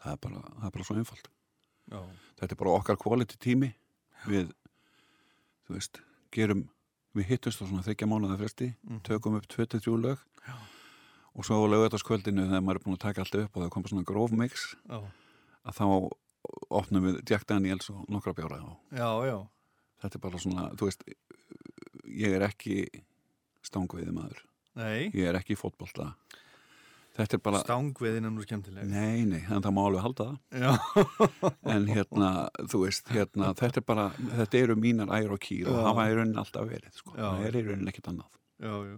[0.02, 1.28] það, er bara, það er bara svo einfalt.
[1.92, 2.00] Já,
[2.40, 3.74] þetta er bara okkar quality tími.
[4.26, 4.54] Við,
[5.68, 6.00] þú veist
[6.32, 6.70] gerum,
[7.16, 10.18] við hittumst á svona þryggja mánuða fresti, tökum upp 23 lög.
[10.48, 10.56] Já.
[11.36, 13.90] og svo á lögutaskvöldinu þegar maður er búin að taka allt upp og það koma
[13.92, 15.00] svona gróf mix já,
[15.68, 15.86] að þá
[16.70, 18.60] opnum við Jack Daniels og nokkra bjóra
[18.96, 19.38] já, já.
[20.00, 21.04] þetta er bara svona, þú veist
[22.08, 22.86] ég er ekki
[23.68, 26.12] stangveiði maður, Nei, ég er ekki í fótbolta.
[27.16, 28.88] Þetta er bara stangveðin er nú skemmtileg.
[28.92, 30.64] Nei, nei, en það má alveg halda það.
[30.66, 30.72] Já,
[31.76, 32.32] en hérna,
[32.68, 34.08] þú veist, hérna þetta er bara,
[34.42, 35.86] þetta eru mínar ær og kýr og Já.
[35.88, 37.14] hafa í rauninni alltaf verið sko.
[37.16, 37.24] Já.
[37.30, 38.36] það er í rauninni ekkert annað.
[38.66, 38.98] Já, já.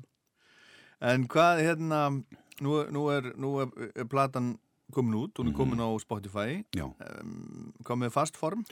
[1.11, 2.01] En hvað, hérna
[2.65, 4.55] nú, nú, er, nú er, er platan
[4.97, 6.63] komin út, hún er komin á Spotify.
[6.73, 8.65] Já, um, kom með fast form,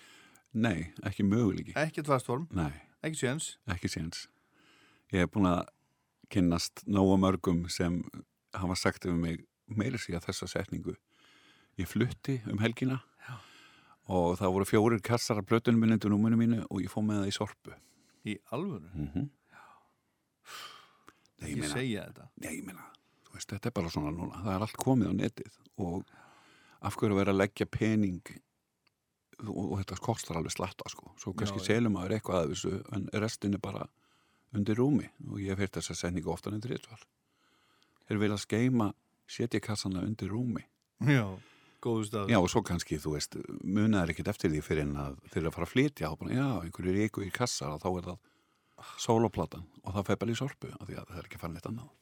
[0.57, 1.77] nei, ekki möguleiki.
[1.77, 2.49] Ekkert fast form.
[2.56, 2.72] Nei,
[3.06, 3.53] ekki séns.
[3.69, 4.26] Ekki séns.
[5.14, 5.68] Ég hef búin að
[6.31, 8.02] kynnast nógu mörgum sem
[8.56, 10.95] hafa sagt yfir mig meiri sig að þessa setningu.
[11.80, 13.35] Ég flutti um helgina Já.
[14.07, 17.23] og það voru fjórir kassar af blötunum minni undir númunu mínu og ég fóð með
[17.23, 17.80] það í sorpu.
[18.26, 19.31] Í alvöru, mm
[21.41, 22.27] Nei, ég ég meina, segja þetta.
[22.41, 22.85] Nei, ég meina,
[23.26, 26.14] þú veist, þetta er bara svona núna, það er allt komið á netið og
[26.85, 28.22] af hverju að vera að leggja pening
[29.43, 31.11] og, og þetta kostar alveg slatta, sko.
[31.19, 33.84] Svo kannski Já, selum maður eitthvað að þessu, en restin er bara
[34.60, 37.02] undir rúmi og ég hef heyrt þess að setningu oftar en þrítvar.
[38.07, 38.91] Þeir vilja skeima
[39.27, 40.64] setja kassana undir rúmi.
[41.06, 41.26] Já,
[41.82, 45.18] góðu stað Já, og svo kannski, þú veist, munaður ekkert eftir því fyrir en að
[45.32, 47.90] þeir eru að fara að flytja og bara, já, einhverju ríku í kassar og þá
[47.99, 48.32] er það
[49.02, 51.53] sóloplatan og það fer bara í sorpu af því að það er ekki að fara
[51.56, 51.94] neitt annað.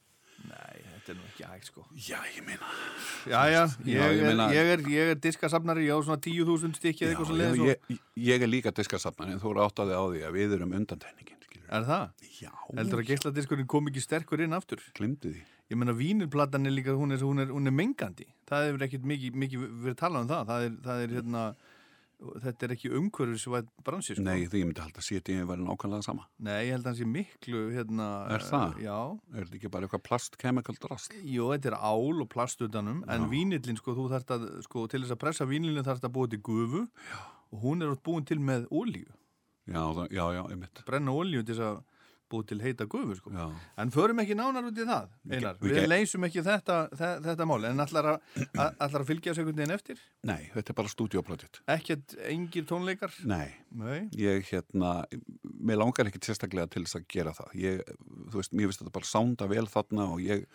[0.44, 2.66] Nei, þetta er nú ekki hægt sko Já, ég meina,
[3.24, 6.74] Já, já, ég, Já, ég meina- ég, er, ég er diskasafnari, ég á svona 10.000
[6.76, 10.02] stykki eða eitthvað svo leiðis ég, ég er líka diskasafnar en þú eru áttaði á
[10.04, 11.43] því að við erum undantæningin.
[11.74, 12.04] Er það?
[12.38, 14.82] Já, Heldur að geisladiskurinn kom ekki sterkur inn aftur?
[14.96, 18.66] glimtu því Ég meina vínilplatan er líka, hún er, hún er, hún er mengandi Það
[18.68, 21.46] hefur ekkert mikið, mikið verið talað um það Það er, það er hérna
[22.44, 24.22] Þetta er ekki umhverfisvæð bransi sko.
[24.24, 26.98] Nei, því ég myndi halda að ég verið nákvæmlega sama Nei, ég held að hann
[27.00, 28.78] sé miklu hérna, Er það?
[28.84, 28.98] Já,
[29.34, 31.16] Er þetta ekki bara eitthvað plast chemical drast?
[31.24, 33.30] jú, þetta er ál og plastutanum En Já.
[33.34, 36.40] vínillin, sko, þú þarft að sko, Til þess að pressa vínillin þarft að búa til
[36.44, 37.18] gufu já.
[37.54, 39.10] Og hún er átt búin til með olíu
[39.64, 41.82] Já, það, já, já, einmitt Brenna olíu til þess að
[42.34, 43.30] búa til heita gufu sko.
[43.30, 43.44] Já,
[43.78, 45.58] En förum ekki nánar út í það, Einar.
[45.60, 49.70] við Við, leysum ekki þetta, þe- þetta mál, en allar að, allar að fylgja veginn
[49.74, 50.00] eftir?
[50.24, 53.12] nei, þetta er bara stúdíoprojekt Ekkert engir tónleikar?
[53.28, 54.08] Nei, Nei.
[54.18, 55.04] ég hérna
[55.62, 57.84] mér langar ekki sérstaklega til þess að gera það ég,
[58.32, 60.46] þú veist, mér finnst þetta bara sánda vel þarna og ég,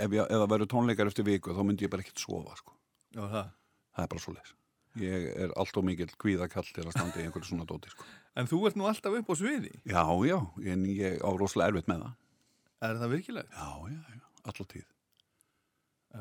[0.00, 2.72] ef, það verður tónleikar eftir viku þá myndi ég bara ekkert sofa, sko
[3.14, 3.52] Já, það.
[3.94, 4.56] það er bara svo leis
[5.00, 8.04] ég er allt og mikill kvíðakall til að standa í einhverju svona dóti sko.
[8.36, 9.72] En þú ert nú alltaf upp á sviði.
[9.84, 10.38] Já, já,
[10.72, 13.48] en ég á rosalega erfitt með það Er það virkilega?
[13.52, 14.86] Já, já, já, allar tíð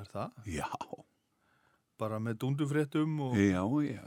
[0.01, 0.41] Er það?
[0.57, 0.69] Já,
[2.01, 4.01] Bara með dundufréttum og já, já,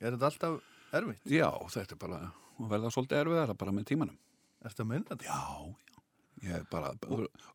[0.00, 0.56] er þetta alltaf
[0.96, 1.22] erfitt?
[1.26, 4.18] já, þetta er bara að verða svolítið erfiðara bara með tímanum
[4.62, 5.26] Er þetta að menna þetta?
[5.26, 6.02] Já, já,
[6.46, 6.92] ég er bara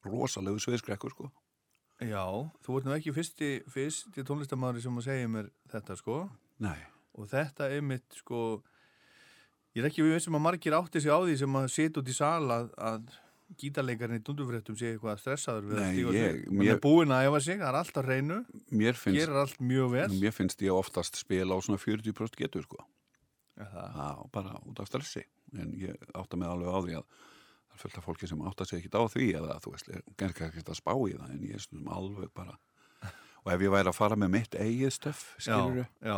[0.08, 1.32] rosalegu sviðskrekkur sko
[2.02, 2.24] Já,
[2.66, 6.16] þú ert nú ekki fyrsti, fyrsti tónlistamæður sem að segja mér þetta sko
[6.66, 6.80] Nei,
[7.18, 8.40] og þetta er mitt sko
[9.76, 12.10] ég er ekki við sem að margir átti sig á því sem að setja út
[12.12, 13.12] í sal að, að
[13.62, 17.40] gítarleikarinn í dundufréttum sé eitthvað stressaður við Nei, að ég- mér- er búinn að efa
[17.44, 18.38] sig, það er alltaf reynu
[18.72, 20.08] mér finnst, gerir allt mjög vel.
[20.22, 22.80] mér finnst ég oftast spila á svona 40% getur sko.
[23.62, 23.98] Það?
[24.00, 25.26] Já, bara út af stressi.
[25.60, 28.66] En ég átta mig alveg á því að það er fullt af fólki sem átta
[28.66, 31.44] sig ekkit á því eða þú veist, er gerð ekkert að spá í það en
[31.50, 32.56] ég er stundum alveg bara
[33.44, 36.18] og ef ég væri að fara með mitt eigið stöf skilur já, já,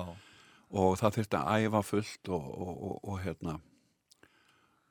[0.73, 3.59] og það þurfti að æfa fullt og, og, og, og hérna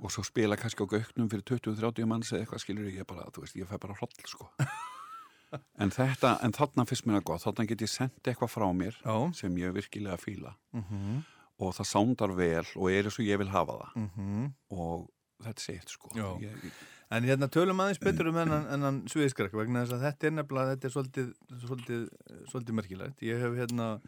[0.03, 3.45] og svo spila kannski á gauknum fyrir 20-30 manns eða eitthvað skilur ég bara, þú
[3.45, 4.49] veist, ég fæ bara hroll sko
[5.83, 8.97] en þetta, en þarna fyrst mér að gott þarna get ég sendt eitthvað frá mér
[9.03, 9.15] já.
[9.37, 11.23] sem ég virkilega fíla Mm
[11.63, 14.47] og það sándar vel og er eins og ég vil hafa það -hmm.
[14.71, 15.11] og
[15.45, 16.41] þetta sé eitt sko Já.
[16.41, 16.73] ég,
[17.13, 20.71] En hérna tölum aðeins betur um enn, enn sviðskrak vegna þess að þetta er nefnilega
[20.73, 21.33] þetta er svolítið,
[21.67, 22.09] svolítið,
[22.49, 24.01] svolítið merkilegt ég hef hérna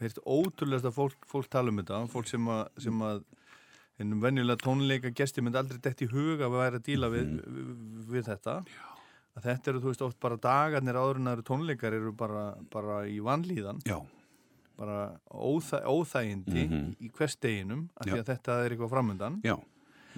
[0.00, 3.24] heirt ótrúlega fólk, fólk tala um þetta fólk sem að, sem að
[3.98, 7.72] hennum venjulega tónleika gesti myndi aldrei dett í huga að væri að díla við, við,
[8.14, 8.60] við þetta.
[8.68, 8.84] Já.
[9.38, 12.44] að þetta eru þú veist oft bara dagarnir áður en það eru tónleikar eru bara,
[12.72, 13.78] bara í vanlíðan.
[13.86, 13.98] Já,
[14.78, 14.96] bara
[15.30, 16.96] óþæ, óþægindi Mhm.
[17.02, 18.22] í hvers deginum af því Já.
[18.22, 19.56] að þetta er eitthvað framöndan já,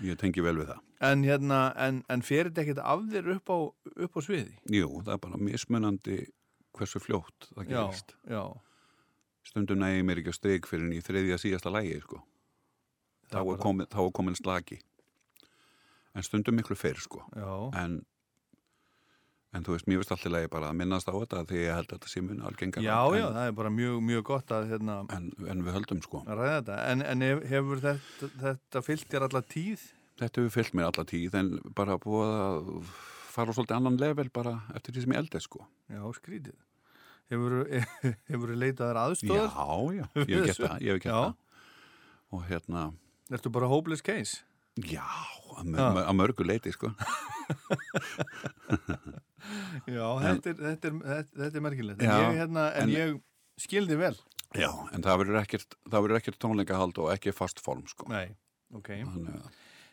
[0.03, 0.81] ég tengi vel við það.
[1.01, 3.59] En hérna, en, en fer þetta ekkert af þér upp á,
[4.05, 4.57] upp á sviði?
[4.69, 6.19] jú, það er bara mismunandi
[6.77, 8.15] hversu fljótt það Já, gerist.
[8.29, 8.43] já
[9.51, 12.23] stundum nægir mér ekki að steg fyrir en í þriðja síðasta lægi sko.
[13.31, 14.81] þá er komin, þá komin slagi
[16.15, 17.23] en stundum miklu fyrr sko.
[17.79, 18.01] En
[19.51, 21.89] en þú veist, mér veist alltaf lægi bara að minnast á þetta því ég held
[21.89, 24.67] að þetta sé mun algengar já, en, já, það er bara mjög, mjög gott að,
[24.71, 29.43] hérna, en, en við höldum sko að en hef, hefur þetta, þetta fyllt þér alla
[29.51, 29.87] tíð?
[30.23, 32.71] þetta hefur fyllt mér alla tíð en bara búið að
[33.31, 36.55] fara á svolítið annan level bara eftir því sem ég eldið sko Já, skrítið.
[37.31, 37.53] Hefur,
[38.31, 39.51] hefur leitað þér já, aðstóðar?
[39.55, 41.19] já, ég hef gert það ég hef gert Já.
[41.21, 41.35] það
[42.31, 42.83] og hérna,
[43.31, 44.41] Ertu bara hopeless case?
[44.81, 45.05] já
[45.61, 45.67] að,
[46.19, 46.91] mörgu leiti sko
[49.91, 52.03] Já, þetta, er, þetta, er, þetta, þetta er merkilegt.
[52.05, 53.17] En, ég, hérna, en, en- ég
[53.61, 54.15] skildi vel.
[54.57, 55.77] já, en það verður ekkert
[56.21, 58.29] ekkert tónleikahald og ekki fast form sko Nei,
[58.75, 58.91] ok.
[59.07, 59.51] Þannig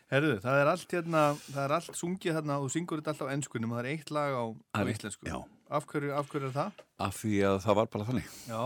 [0.08, 3.28] Herðu, það er allt hérna, það er allt sungið hérna og þú syngur þetta alltaf
[3.28, 5.28] á ennskunum og það er eitt lag á, á er- íslensku.
[5.28, 5.36] já.
[5.68, 6.84] Af hverju, af hverju er það?
[6.98, 8.28] af því að það var bara þannig.
[8.48, 8.62] Já,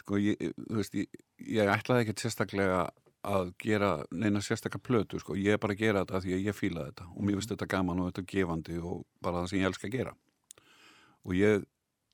[0.00, 1.18] sko, ég, þú veist, ég,
[1.56, 2.78] ég ætlaði ekkert sérstaklega
[3.26, 6.46] að gera neina sérstaklega plötu, sko, ég er bara að gera þetta af því að
[6.46, 9.50] ég fíla þetta og mér finnst þetta gaman og þetta er gefandi og bara það
[9.52, 10.14] sem ég elska að gera.
[11.26, 11.66] Og ég,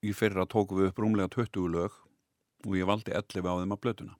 [0.08, 2.00] ég fyrir að tóku við upp rúmlega 20 lög
[2.66, 4.16] og ég valdi 11 á þeim að plötuna.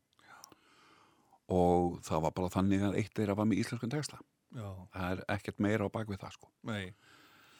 [1.52, 4.20] Og það var bara þannig að eitt þeirra var með íslenskan texta.
[4.52, 6.50] Já, það er ekkert meira á bakvið það, sko.
[6.68, 6.92] Nei.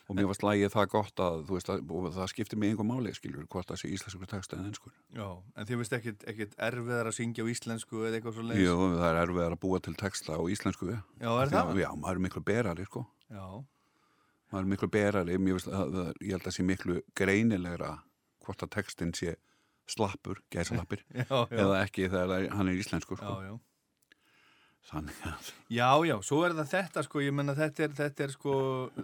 [0.09, 3.12] Og mér var slægið það gott að, veist, að, og það skiptir mig einhver máli,
[3.16, 7.11] skiljur, hvort það sé íslenskur texta en ennskur Já, en þið veist ekkit, ekkit erfiðar
[7.12, 8.65] að syngja á íslensku eða eitthvað svo leiðis?
[8.66, 11.70] Jú, það er erfiðar að búa til texta á íslensku Já, er það?
[11.73, 13.47] að- Já, maður er miklu berari, sko Já,
[14.53, 17.93] maður er miklu berari, veist að, að, ég held að sé miklu greinilegra
[18.43, 19.37] hvort að textin sé
[19.89, 23.55] slappur, gæsalappir já, já, eða ekki þegar það er- hann er íslenskur, já, sko já.
[24.88, 28.32] Þannig að, Já, já, svo er það þetta sko, ég menna þetta er, þetta er
[28.34, 28.54] sko,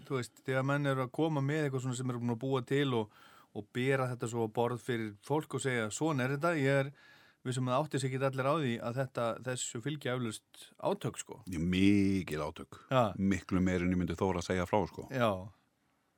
[0.08, 2.62] þú veist, þegar menn eru að koma með eitthvað svona sem eru búin að búa
[2.66, 3.20] til og,
[3.54, 6.90] og bera þetta svo á borð fyrir fólk og segja, svona er þetta, ég er,
[7.46, 11.22] við sem að átti sig ekki allir á því að þetta, þessu fylgja eflust átök
[11.22, 11.40] sko.
[11.46, 12.82] er mikil átök.
[12.90, 15.06] Já, miklu meir en ég myndi þóra að segja frá, sko.
[15.14, 15.30] Já,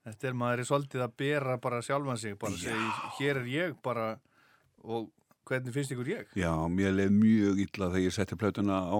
[0.08, 3.78] þetta er maður er svolítið að bera bara sjálfan sig, bara segja, hér er ég
[3.84, 4.14] bara
[4.80, 5.10] og
[5.44, 6.28] hvernig finnst ykkur ég?
[6.38, 8.98] Já, mér leið mjög illa þegar ég setti plötuna á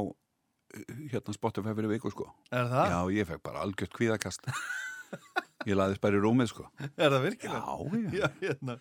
[1.11, 2.29] hérna Spotify fyrir viku, sko.
[2.51, 2.93] Er það?
[2.93, 4.51] Já, ég fekk bara algjört kvíðakast.
[5.69, 6.67] Ég laðist bara í rúmið, sko.
[6.95, 7.61] Er það virkilega?
[7.61, 8.13] Já, já.
[8.21, 8.77] Já, hérna,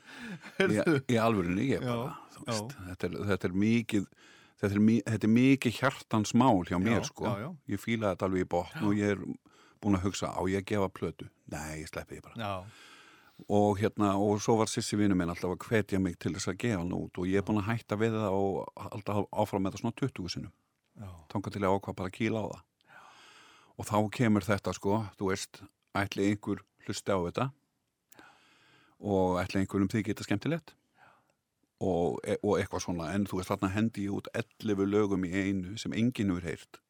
[0.63, 2.51] í, í alvörinni ég bara, þú já.
[2.51, 4.05] veist, þetta er, þetta er mikið
[4.61, 7.49] þetta er, þetta er mikið hjartans mál hjá mér sko, já, já.
[7.73, 9.25] ég fíla þetta alveg í botn og ég er
[9.83, 12.39] búin að hugsa á ég að gefa plötu, nei ég sleppi því bara.
[12.39, 12.87] Já,
[13.47, 16.59] og hérna, og svo var Sissi vinnu minn alltaf að hvetja mig til þess að
[16.63, 19.75] gefa hann út og ég er búin að hætta við það og alltaf áfram með
[19.77, 20.55] það svona 20 sinnum
[20.99, 22.65] já, þanga til að ákvað bara að kýla á það
[23.79, 25.61] og þá kemur þetta sko þú veist,
[25.95, 27.47] ætli einhver hlusti á þetta
[28.99, 30.75] og ætli einhverjum því geta skemmtilegt
[31.79, 35.31] og, e- og eitthvað svona en þú veist þarna hendi ég út 11 lögum í
[35.31, 36.81] einu sem enginn hefur heyrt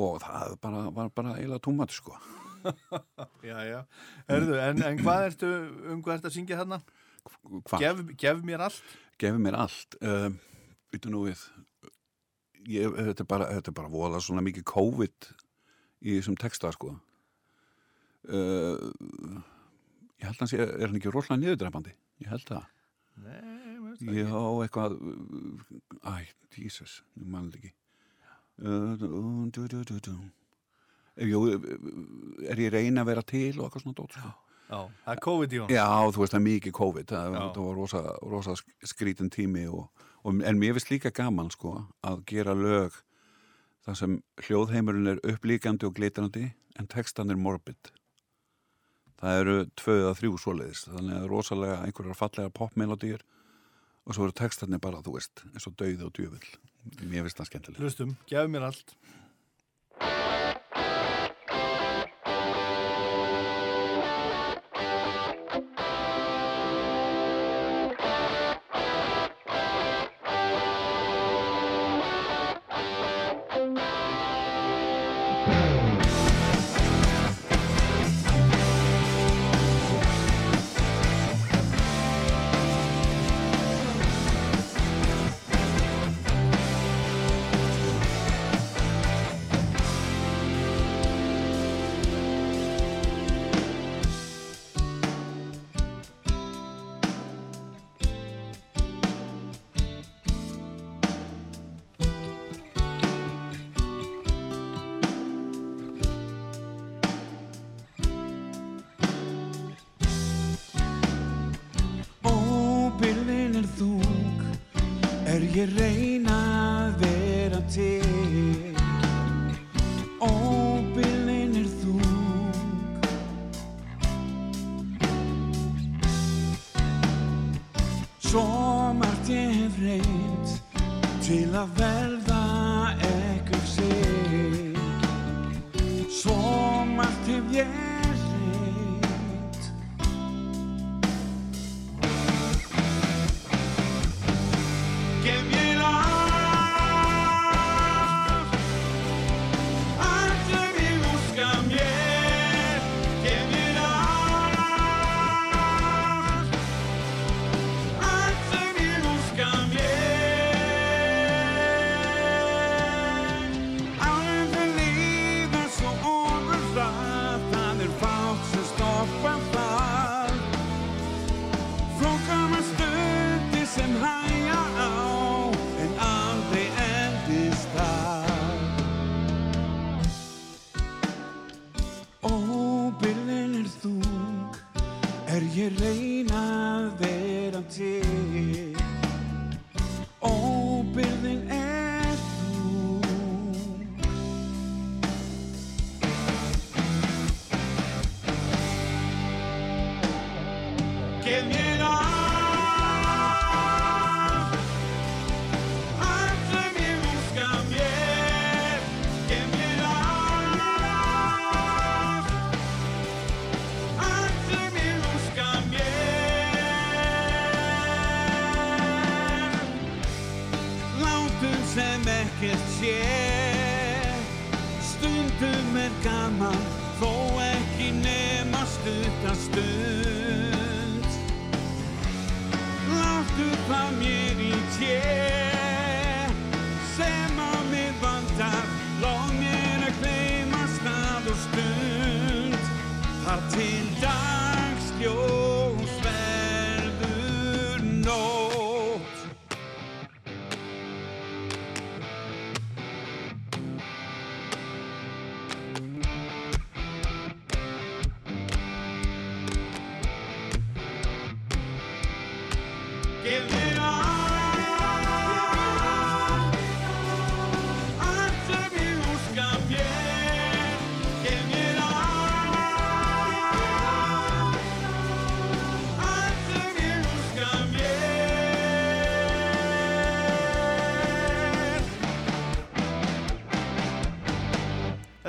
[0.00, 2.16] og það bara, var bara eiginlega tómat sko
[3.40, 3.78] Já, já.
[4.28, 5.48] Herðu, en, en hvað ertu,
[5.94, 6.58] um hvað ertu að syngja?
[6.60, 7.80] Hvað?
[7.80, 8.90] Gef, gef mér allt.
[9.20, 10.28] gefur mér allt uh,
[10.92, 11.40] Vítu nú við
[12.68, 15.30] ég, þetta, er bara, þetta er bara voða svona mikið COVID
[16.00, 16.94] í þessum texta sko.
[18.28, 18.90] Uh,
[20.20, 22.68] ég held að hann sé er hann ekki rosalega niðurdrefandi ég held það.
[23.20, 24.96] Nei, ég á eitthvað
[26.04, 26.14] æ,
[26.56, 27.72] Jesus, ég mann ekki.
[28.60, 28.94] Uh,
[29.50, 30.14] du.
[31.20, 31.40] Jú,
[32.48, 34.32] er ég reyna að vera til og eitthvað svona dót sko.
[34.70, 35.72] Það er COVID í hún.
[35.74, 37.12] Já, þú veist það er mikið COVID.
[37.12, 38.02] Það, það var rosa,
[38.34, 38.56] rosa
[38.86, 39.88] skrítin tími og,
[40.22, 41.76] og, en mér finnst líka gaman sko
[42.06, 43.00] að gera lög
[43.86, 47.92] þar sem hljóðheimurinn er upplíkandi og glitrandi en textan er morbid.
[49.20, 53.24] Það eru tvö eða þrjú svoleiðis þannig að rosalega einhverjar fallega popmelodýr
[54.06, 56.46] og svo eru textarnir bara, þú veist, eins og dauði og djöfull.
[57.02, 58.94] Mér finnst það skemmtilega Hlustum, gef mér allt.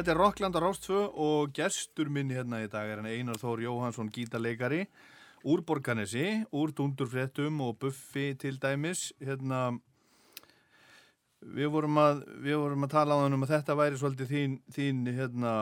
[0.01, 4.07] Þetta er Rockland á Rástfö og gestur minn hérna í dag er Einar Þór Jóhansson
[4.09, 4.87] gítarleikari
[5.45, 9.11] úr Borganesi, úr Dundurfréttum og Buffi til dæmis.
[9.21, 9.75] Hérna
[11.45, 14.59] við vorum að, við vorum að tala á þannig um að þetta væri svolítið þín,
[14.73, 15.55] þín hérna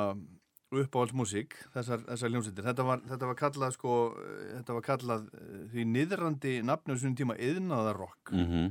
[0.71, 2.69] uppáhaldsmusík þessar, þessar hljómsveitir.
[2.71, 4.01] Þetta var, þetta var kallað sko
[4.55, 8.69] þetta var kallað eh, því niðrandi nafnum svona tíma yðnaðarrock mm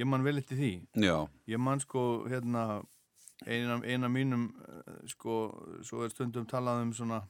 [0.00, 0.72] ég man vel eftir því.
[1.02, 1.16] Já,
[1.50, 2.82] ég man sko hérna
[3.46, 5.36] eina, eina mínum eh, sko,
[5.82, 7.22] svo er stundum talað um svona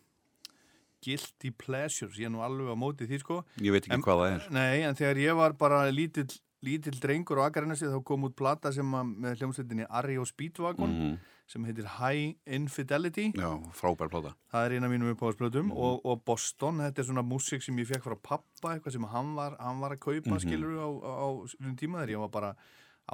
[1.05, 3.41] guilty pleasures, ég er nú alveg á móti því sko.
[3.63, 4.47] Ég veit ekki En- hvað það er.
[4.53, 6.29] Nei, en þegar ég var bara lítill,
[6.63, 10.97] lítill drengur á Akarnesi þá kom út plata sem að, með hljómsveitinni Ari og Speedwagon
[10.97, 11.19] mm
[11.51, 13.33] sem heitir High Infidelity.
[13.35, 14.37] Já, frábær plata.
[14.53, 15.73] Það er eina mínum uppáhaldsplötum.
[15.75, 19.33] Og, og Boston, þetta er svona músík sem ég fekk frá pappa, eitthvað sem hann
[19.35, 20.39] var, hann var að kaupa, Mhm.
[20.45, 22.53] skilur á, á, á þessum tíma þegar ég var bara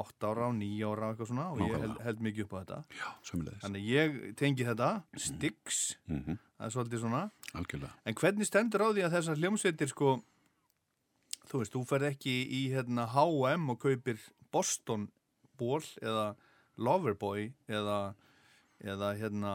[0.02, 1.82] 8 ára og 9 ára eitthvað svona og ég Nákvæmlega.
[1.86, 2.78] held, held mikið upp á þetta.
[3.01, 5.97] Já, sömulegis þannig ég tengi þetta, Styx.
[6.09, 7.23] Mm það er svolítið svona.
[7.52, 7.93] Algjörlega.
[8.09, 10.12] En hvernig stendur á því að þessar hljómsveitir sko,
[11.51, 15.09] þú veist, þú ferð ekki í hérna H&M og kaupir Boston
[15.60, 16.35] ból eða
[16.81, 18.14] Loverboy eða,
[18.85, 19.52] eða hérna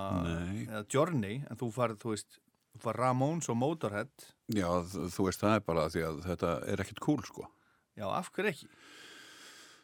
[0.67, 2.39] eða Journey, en þú farð, þú veist,
[2.75, 4.13] þú farð Ramones og Motorhead,
[4.51, 7.47] Já, þú veist, það er bara því að þetta er ekkit cool, sko.
[7.97, 8.69] Já, af hverju ekki?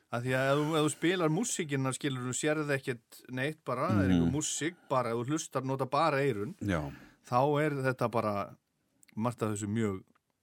[0.07, 4.11] Af því að ef þú, spilar músíkina, skilur þú sérð ekkert neitt bara, það er
[4.15, 6.79] einhver músík bara, ef þú hlustar, nota bara eirun, Já,
[7.27, 8.35] þá er þetta bara
[9.19, 9.97] margt af þessu mjög,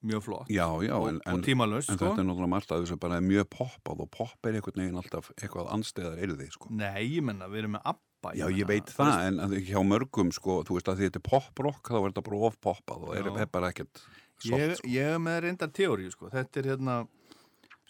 [0.04, 2.10] mjög flott já, já og, en, og en, tímalöst, en sko.
[2.10, 5.30] þetta er náttúrulega margt að þessu bara mjög poppað og popp er einhvern veginn alltaf
[5.38, 6.68] eitthvað anstæðar erði, sko.
[6.74, 9.80] Nei, ég menna, við erum með ABBA Já, ég veit það, veist, en að hjá
[9.84, 13.16] mörgum, sko, þú veist að því þetta er pop-rock, þá er þetta bara of-poppað og
[13.16, 14.04] er, bara ekkert
[14.44, 14.90] Ég, soft, sko.
[14.92, 16.28] ég er með reyndar teóriu, sko.
[16.32, 16.96] Þetta er hérna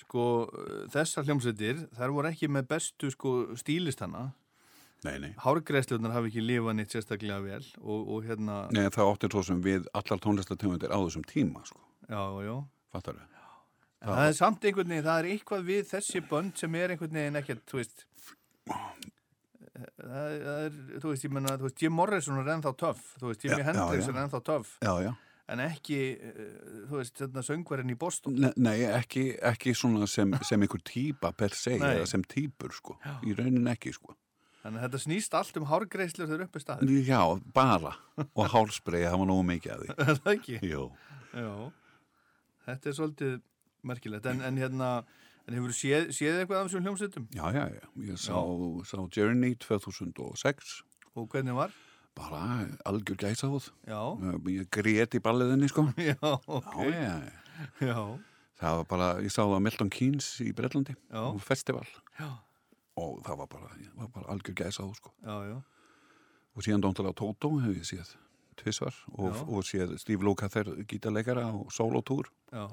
[0.04, 0.24] sko,
[0.94, 4.30] þessar hljómsveitir þær voru ekki með bestu, sko, stílistana
[5.04, 5.32] Nei, nei.
[5.36, 9.58] Hárgreðslunar hafi ekki lifað neitt sérstaklega vel og, og hérna, Nei, það áttir svo sem
[9.64, 12.54] við allar tónlistategundir á þessum tíma, sko, já, já
[12.94, 13.30] fattar við?
[14.04, 17.18] En það er samt einhvern veginn, það er eitthvað við þessi bönd sem er einhvern
[17.20, 18.06] veginn ekkert, þú veist
[19.74, 23.56] það er, það þú veist, ég menna, Jim Morrison er ennþá töff, þú veist, já,
[23.64, 25.12] Hendrix er ennþá töff, Já, já.
[25.52, 26.50] En ekki eh,
[26.88, 31.32] þú veist, þetta söngverinn í Boston Ne- Nei, ekki, ekki svona sem, sem einhver típa
[31.36, 31.98] per se, Nei.
[31.98, 32.96] eða sem típur, sko,
[33.26, 34.16] í raunin ekki, sko.
[34.64, 36.92] Þannig að þetta snýst allt um hárgreislur þegar uppi staðir.
[37.04, 37.20] Já,
[37.52, 37.90] bara,
[38.24, 39.96] og hálsbreið, það var nógu mikið að því.
[40.08, 40.54] Er það ekki?
[40.70, 40.84] Jú.
[41.36, 41.50] Já.
[42.64, 43.34] Þetta er svolítið
[43.84, 44.28] merkilegt.
[44.32, 44.88] En, en hérna,
[45.44, 47.26] en hefur séð, séð eitthvað af þessum hljómsveitum?
[47.36, 48.38] Já, já, já, ég sá,
[48.88, 50.78] sá Journey 2006,
[51.14, 51.70] Og hvernig var?
[52.14, 53.70] Bara algjör gæsáð.
[53.86, 54.00] Já.
[54.46, 55.86] Ég grét í balliðinni, sko.
[56.10, 56.16] Já,
[56.46, 56.74] ok.
[56.88, 57.20] Já,
[57.80, 57.98] já, Já.
[58.60, 61.22] það var bara, ég sá það á Milton Keynes í Breitlandi, Já.
[61.26, 61.86] á festival.
[62.18, 62.30] Já.
[62.96, 65.10] Og það var bara, var bara algjör gæsáð, sko.
[65.26, 65.56] Já, já.
[66.54, 68.12] Og síðan Dóntalega Tótó hef ég séð
[68.54, 69.40] tvisvar og, Já.
[69.50, 72.68] og séð Steve Lukather gítarleikara á solotúr Já.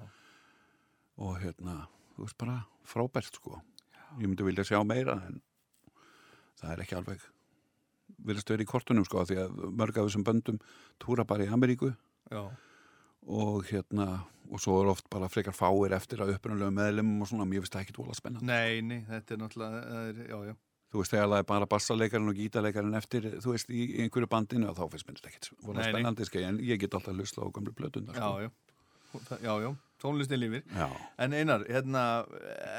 [1.17, 3.57] og hérna, þú veist bara frábært sko.
[4.19, 5.41] Ég myndi vilja sjá meira en
[6.61, 7.25] það er ekki alveg
[8.25, 10.59] vilja vera í kortunum sko því að mörg af þessum böndum
[11.01, 11.93] túra bara í Ameríku
[12.31, 12.43] Já.
[13.27, 17.45] og hérna og svo er oft bara frekar fáir eftir að upprunalega meðlum og svona,
[17.47, 18.47] mér finnst það ekki tóla spennandi.
[18.49, 20.55] Nei, nei, þetta er náttúrulega, það er, já, já.
[20.91, 24.67] Þú veist, þegar það er bara bassalekarinn og gítarleikarinn eftir, þú veist, í, einhverju bandinu
[24.67, 25.85] og þá finnst mér ekkert Nei, nei.
[25.87, 28.41] spennandi skei, en ég get alltaf hlustað á gamlu plötundar Já, sko.
[28.43, 28.51] já.
[29.29, 29.71] Það- Já, já.
[30.01, 30.63] Tónlistin lifir.
[30.73, 30.87] Já,
[31.21, 32.03] En Einar, hérna,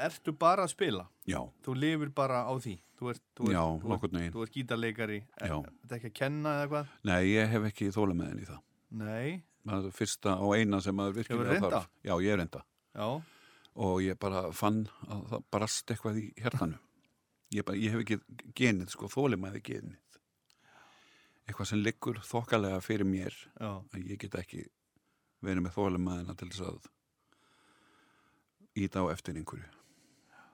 [0.03, 1.05] ertu bara að spila?
[1.27, 2.73] já, Þú lifir bara á því?
[2.99, 4.33] Þú ert, þú ert, Já, nokkurn veginn.
[4.33, 5.21] þú ert gítarleikari.
[5.39, 5.55] Já.
[5.63, 6.87] Þetta er ekki að kenna eða hvað?
[7.03, 8.61] Nei, ég hef ekki þóla með henni í það.
[8.91, 9.43] Nei.
[9.65, 11.87] Það er fyrsta og eina sem maður virkilega þarf.
[12.03, 12.63] Já, ég er reynda.
[12.93, 13.07] Já.
[13.75, 16.77] Og ég bara fann að það brast eitthvað í hjartanu.
[17.53, 18.19] Ég, bara, ég hef ekki
[18.59, 19.99] genið, sko, þólimaði genið.
[21.47, 23.71] Eitthvað sem liggur þokkalega fyrir mér Já.
[23.91, 24.61] að ég get ekki
[25.43, 26.85] verið með þólimaðina til þess að
[28.75, 29.69] íta á eftir einhverju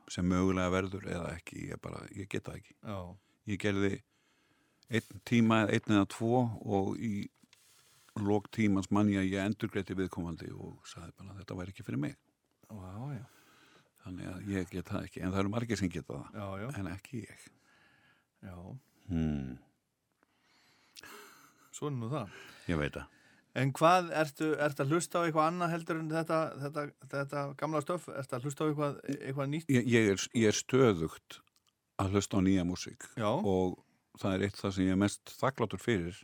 [0.09, 2.73] sem mögulega verður eða ekki, ég bara, ég get það ekki.
[2.81, 2.99] Já.
[3.51, 3.91] Ég gerði
[4.89, 7.27] einn tíma, einn eða tvo og í
[8.19, 12.01] lók tímans manni að ég endurgreiti viðkomandi og sagði bara að þetta væri ekki fyrir
[12.01, 12.17] mig.
[12.73, 13.21] Já.
[14.03, 16.67] Þannig að ég get það ekki, en það eru margir sem geta það, Já, já.
[16.79, 17.47] en ekki ég.
[18.49, 18.55] Já.
[19.09, 19.57] Hmm,
[21.75, 22.33] Svo er nú það.
[22.67, 23.18] ég veit það.
[23.59, 27.83] En hvað, ertu, ertu að hlusta á eitthvað annað heldur en þetta, þetta, þetta gamla
[27.83, 28.07] stöf?
[28.21, 29.69] Ertu að hlusta á eitthvað, eitthvað nýtt?
[29.75, 31.39] Ég, ég, er, ég er stöðugt
[31.99, 33.05] að hlusta á nýja músík
[33.43, 33.79] og
[34.21, 36.21] það er eitt það sem ég er mest þakkláttur fyrir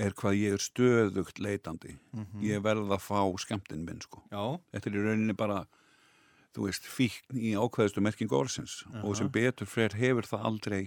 [0.00, 1.96] er hvað ég er stöðugt leitandi.
[2.46, 4.22] Ég verð að fá skemmtinn minn, sko.
[4.30, 4.44] Já.
[4.72, 5.64] Þetta er í rauninni bara,
[6.56, 10.80] þú veist, fíkn í ákveðistu merkingu orðsins og sem betur fyrir hefur það aldrei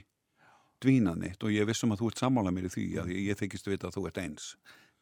[0.84, 3.40] dvínað neitt og ég vissum að þú ert sammála mér í því að ég, ég
[3.40, 4.48] þykist vita að þú ert eins.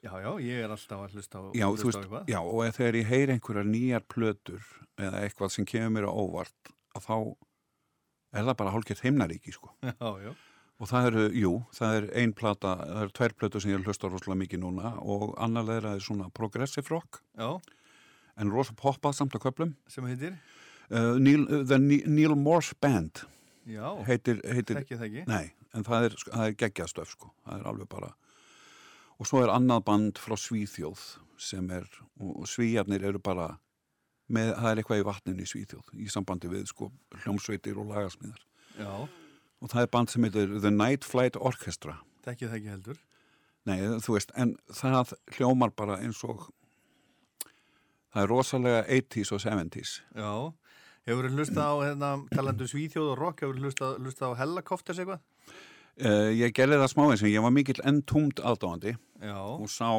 [0.02, 2.30] Já, já, ég er alltaf að hlusta á, Já, hlusta þú á veist, eitthvað.
[2.34, 4.64] já, og þegar ég heyri einhverjar nýjar plötur
[4.98, 7.18] eða eitthvað sem kemur mér á óvart að þá
[8.34, 9.70] er það bara hálfgett heimnaríki, sko.
[9.86, 10.32] Já, já.
[10.82, 14.10] Og það eru, jú, það er ein plata, það eru tvær plötur sem ég hlusta
[14.10, 17.52] rosalega mikið núna og annar þeirra er svona progressive rock, Já,
[18.42, 19.76] en rosa poppað samt að köplum.
[19.88, 20.34] sem heitir?
[20.90, 23.22] Uh, Neil, uh, the Ne- Neil Morse Band
[23.70, 25.28] Já, heitir, heitir þekki það ekki.
[25.30, 28.10] Nei, en það er, það er geggjastöf sko, það er alveg bara
[29.22, 31.02] og svo er annað band frá Svíþjóð
[31.42, 31.86] sem er,
[32.22, 33.52] og Svíjarnir eru bara
[34.32, 36.90] með, það er eitthvað í vatninu í Svíþjóð í sambandi við sko
[37.22, 38.42] hljómsveitir og lagasmíðar.
[38.80, 38.94] Já,
[39.62, 42.00] og það er band sem heitir The Night Flight Orchestra.
[42.26, 43.02] Þekki það ekki heldur.
[43.70, 46.48] Nei, þú veist, en það hljómar bara eins og
[48.12, 50.32] það er rosalega 80s og 70s Já,
[51.08, 55.04] hefur þú hlusta á, hérna, talandu Svíþjóð og rock, hefur þú hlusta, hlusta á Hellacopters
[55.04, 55.22] eitthvað?
[56.06, 59.90] Uh, Ég gerði það smá eins og ég var mikill enntúmt aðdáandi Já, og sá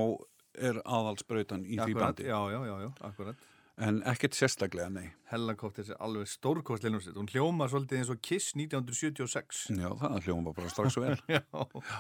[0.59, 3.49] er aðalsbrautan í því bandi já, já, já, já, akkurat.
[3.83, 7.15] en ekkert sérstaklega, nei Hellacopters er alveg stórkostlega hljómsveit.
[7.17, 9.63] Hún hljómar svolítið eins og Kiss 1976.
[9.81, 11.41] Já, það hljóma bara strax vel Já,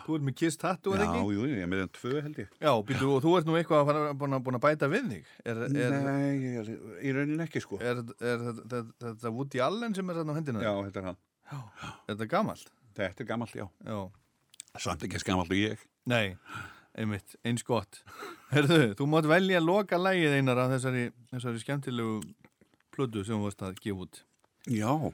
[0.04, 1.22] þú ert með Kiss tattoo, Já, ekki?
[1.32, 3.80] jú, ég er með enn tvö held ég Já, býtu, og þú ert nú eitthvað
[3.80, 5.32] að fara búin að, búin að bæta við þig.
[5.48, 6.70] Er, er, Nei, ég er,
[7.00, 10.66] í rauninni ekki sko er, er, er þetta, Woody Allen sem er þarna á hendina?
[10.68, 11.22] Já, þetta er hann
[11.56, 12.68] Er þetta gamalt?
[12.92, 13.98] Þetta er gammalt, já Já.
[14.80, 16.36] Samt ekki gammalt og ég Nei,
[16.98, 18.00] einmitt, eins gott.
[18.50, 22.16] Herðu, þú mátt velja að loka lægið einar af þessari, þessari skemmtilegu
[22.92, 24.18] plödu sem þú varst að gefa út.
[24.66, 25.12] Já uh,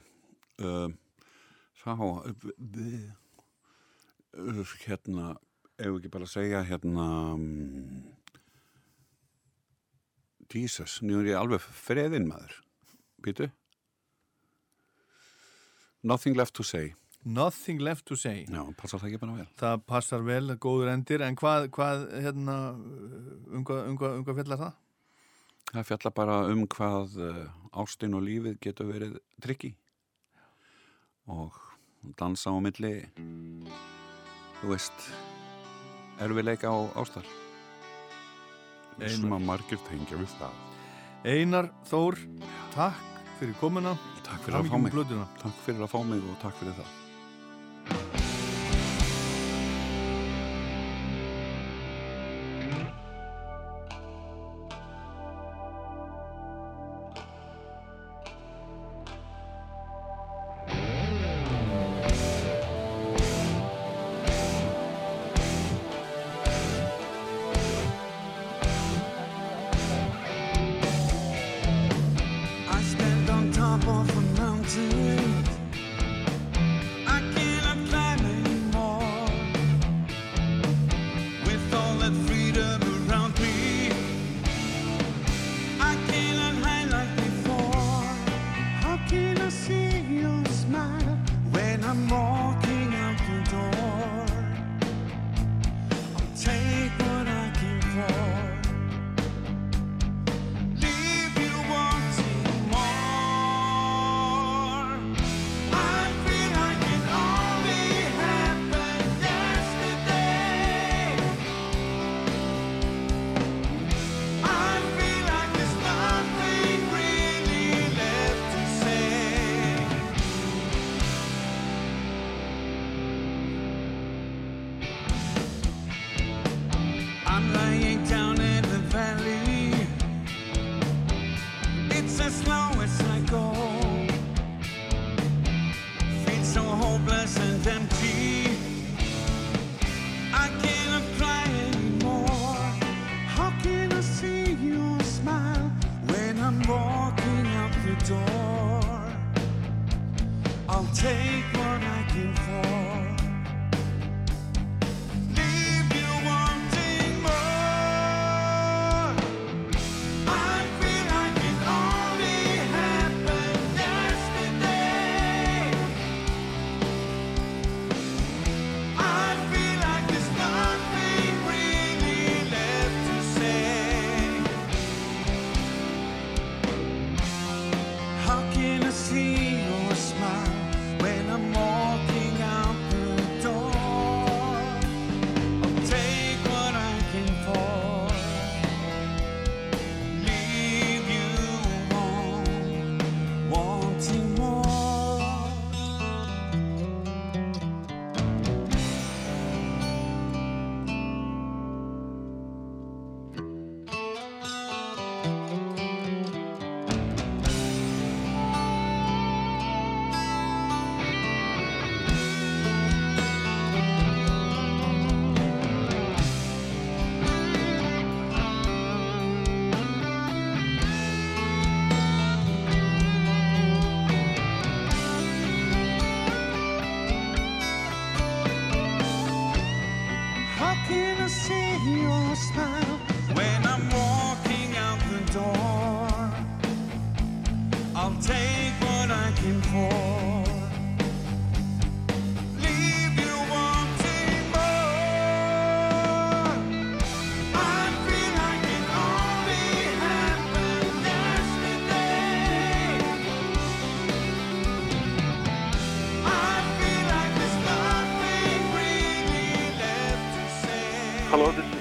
[4.33, 5.35] uh, Hérna
[5.79, 7.05] Ef ekki bara segja hérna
[7.37, 8.03] um,
[10.49, 12.57] Jesus, nú er ég alveg freðin maður
[13.23, 13.47] Býtu
[16.03, 16.93] Nothing left to say
[17.25, 18.45] Nothing left to say.
[18.47, 19.47] Já, passar það ekki bara vel.
[19.59, 22.55] Það passar vel, góður endir, en hvað, hvað hérna,
[23.51, 24.77] um hvað, um hvað, um hvað fjallar það?
[25.69, 27.41] Það fjalla bara um hvað uh,
[27.83, 29.73] ástin og lífið getur verið tryggi
[31.29, 31.59] og
[32.17, 32.93] dansa á milli.
[34.61, 35.11] Þú veist
[36.23, 37.27] erfiðleika á ástar.
[39.03, 40.55] Sem að margir tengja við það.
[41.27, 42.17] Einar Þór,
[42.73, 43.03] takk
[43.41, 43.93] fyrir komuna.
[44.23, 44.97] Takk fyrir að fá mig.
[45.43, 46.97] Takk fyrir að fá mig og takk fyrir það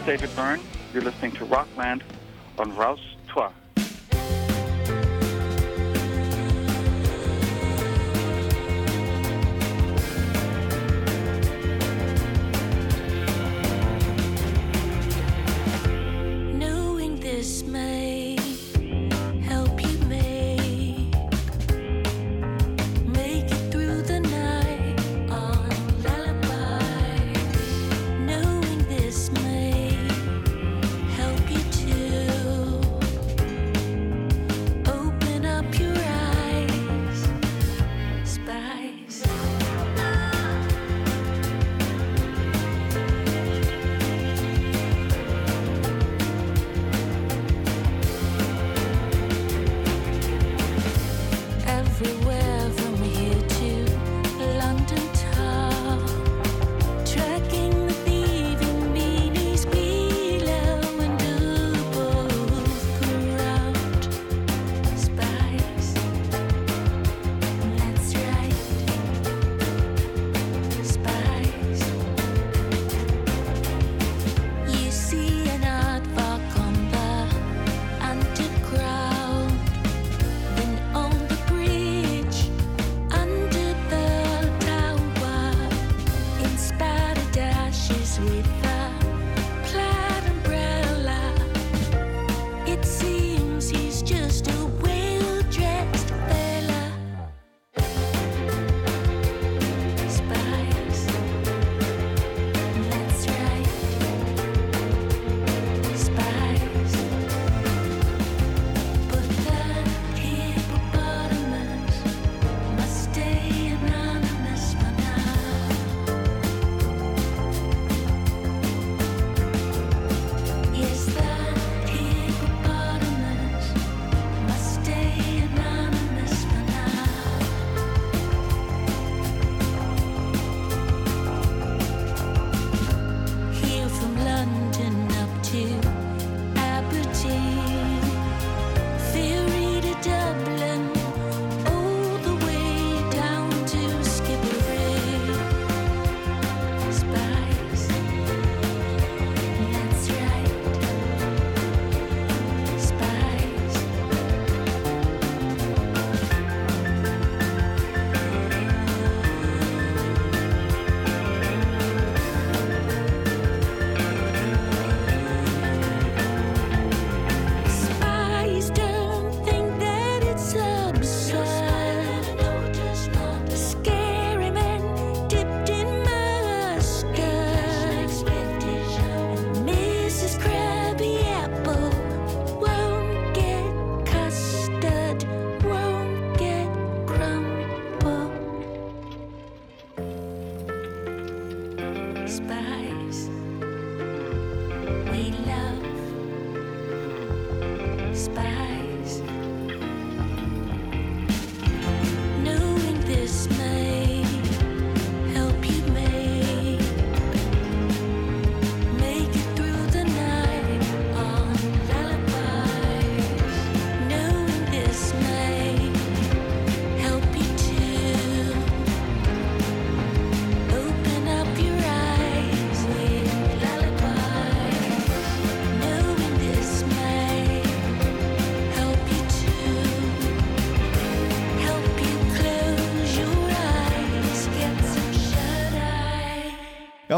[0.09, 0.61] David Byrne.
[0.95, 2.03] You're listening to Rockland
[2.59, 3.08] on Rouse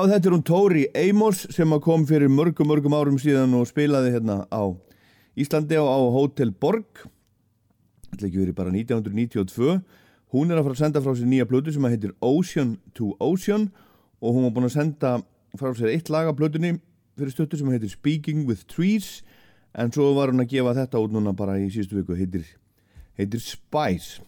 [0.09, 4.45] þetta er hún Tóri Amos sem kom fyrir mörgum, mörgum árum síðan og spilaði hérna
[4.49, 4.63] á
[5.37, 7.05] Íslandi á, á Hotel Borg.
[8.11, 9.81] Þetta ekki verið bara 1992
[10.31, 13.17] Hún er að fara að senda frá sér nýja blödu sem að heitir Ocean to
[13.19, 13.67] Ocean
[14.23, 15.11] og hún var búin að senda
[15.59, 16.77] frá sér eitt lag af blödunni
[17.19, 19.25] fyrir stöttu sem heitir Speaking with Trees.
[19.75, 22.15] En svo var hún að gefa þetta út núna bara í síðustu viku.
[22.19, 22.47] Heitir,
[23.19, 24.23] heitir Spice.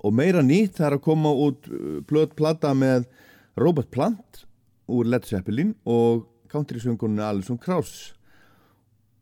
[0.00, 3.04] Og meira nýtt það er að koma út uh, plöt plata með
[3.60, 4.47] Robert Plant
[4.88, 8.14] úr Led Zeppelin og country-söngunni Alison Krauss.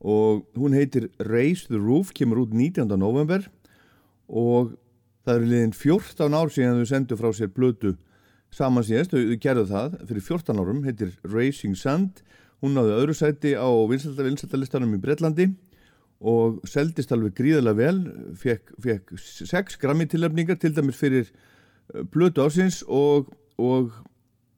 [0.00, 2.86] Og hún heitir Raise the Roof, kemur út 19.
[2.98, 3.46] november
[4.28, 4.76] og
[5.26, 7.96] það eru liðin 14 ár síðan þau sendu frá sér blötu
[8.54, 12.22] saman síðast, þau, gerðu það fyrir 14 árum, heitir Racing Sand.
[12.62, 15.50] Hún náði öðru sæti á vinsaldalistanum í Breitlandi
[16.24, 17.98] og seldist alveg gríðarlega vel.
[18.40, 21.28] Fekk, fekk 6 grammi tilöfningar til dæmis fyrir
[22.14, 23.28] blötu ásins og,
[23.58, 23.92] og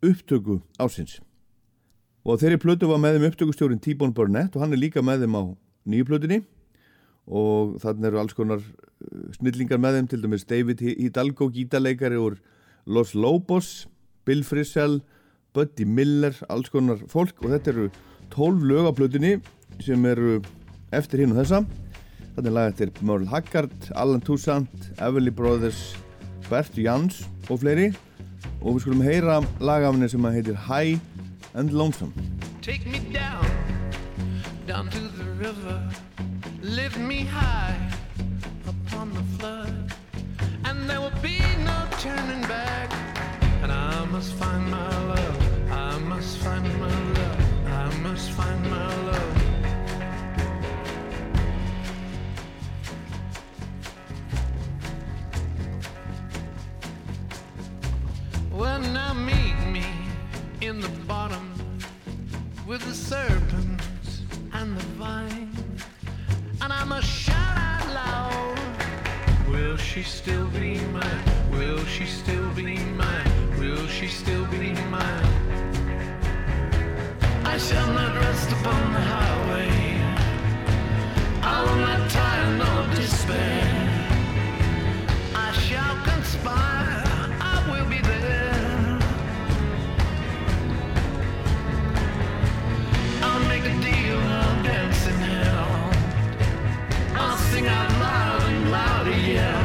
[0.05, 1.19] upptöku ásins
[2.29, 5.37] og þeirri plötu var með þeim upptökustjórin T-Bone Burnett og hann er líka með þeim
[5.39, 5.43] á
[5.89, 6.43] nýju plötunni.
[7.29, 12.39] Og þannig eru alls konar uh, snillingar með þeim til dæmis David Hidalgo, gítarleikari úr
[12.89, 13.87] Los Lobos,
[14.29, 15.01] Bill Frisell
[15.57, 17.41] Buddy Miller, alls konar fólk.
[17.45, 17.89] Og þetta eru
[18.35, 19.35] 12 lög á plötunni
[19.85, 20.39] sem eru
[20.93, 21.63] eftir hinn og þessa.
[22.37, 25.97] Þannig lag eftir Merle Haggard, Alan Toussaint Everly Brothers,
[26.49, 27.89] Bert Jans og fleiri
[28.61, 30.99] og við skulum heyra lagafni sem heitir High
[31.55, 32.13] and Lonesome
[32.69, 33.47] Take me down,
[34.67, 35.81] down to the river.
[36.61, 37.79] Lift me high
[38.67, 39.95] upon the flood.
[40.67, 42.93] And there will be no turning back.
[43.63, 45.71] And I must find my love.
[45.71, 47.41] I must find my love.
[47.67, 49.08] I must find my love.
[62.69, 64.21] With the serpents
[64.53, 65.51] and the vine.
[66.61, 68.59] And I must shout out loud
[69.49, 71.25] Will she still be mine?
[71.51, 73.59] Will she still be mine?
[73.59, 75.33] Will she still be mine?
[77.47, 79.71] I shall not rest upon the highway.
[81.43, 83.65] I will not tire nor despair.
[85.35, 86.88] I shall conspire.
[94.71, 95.91] In hell.
[97.15, 99.61] I'll sing out loud and louder, yeah.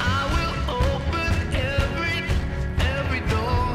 [0.00, 1.32] I will open
[1.72, 2.18] every,
[2.96, 3.68] every door.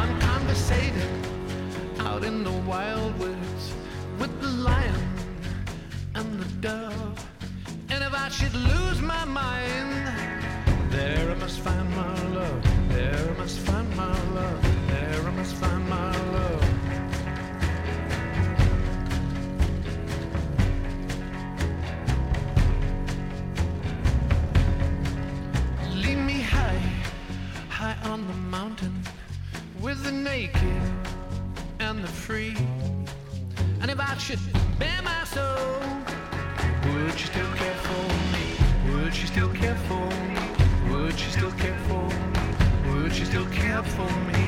[0.00, 1.12] I'm conversating
[2.00, 3.64] out in the wild woods
[4.18, 5.02] with the lion
[6.14, 7.26] and the dove.
[7.90, 9.92] And if I should lose my mind,
[10.90, 12.62] there I must find my love.
[12.88, 13.75] There I must find
[28.16, 28.94] on the mountain
[29.78, 30.82] with the naked
[31.80, 32.56] and the free.
[33.82, 34.38] And if I should
[34.78, 35.80] bare my soul,
[36.86, 38.46] would you still care for me?
[38.88, 40.38] Would she still care for me?
[40.90, 43.02] Would she still care for me?
[43.02, 44.44] Would she still care for me?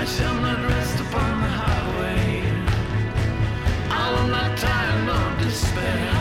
[0.00, 2.24] I shall not rest upon the highway.
[3.90, 6.17] I will not tire nor despair.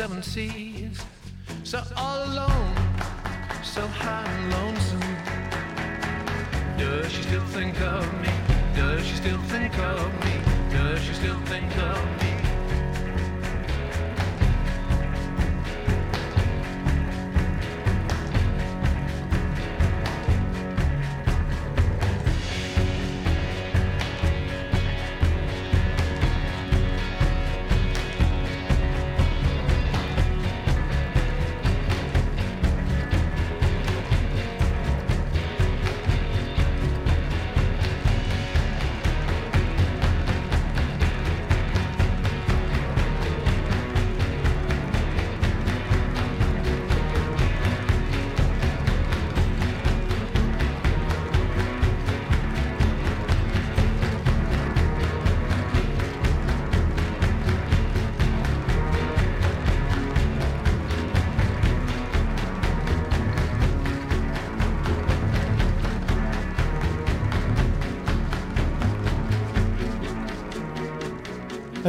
[0.00, 0.98] Seven seas.
[1.62, 2.74] So all alone,
[3.62, 5.00] so high and lonesome.
[6.78, 8.32] Does she still think of me?
[8.74, 10.36] Does she still think of me?
[10.70, 12.29] Does she still think of me?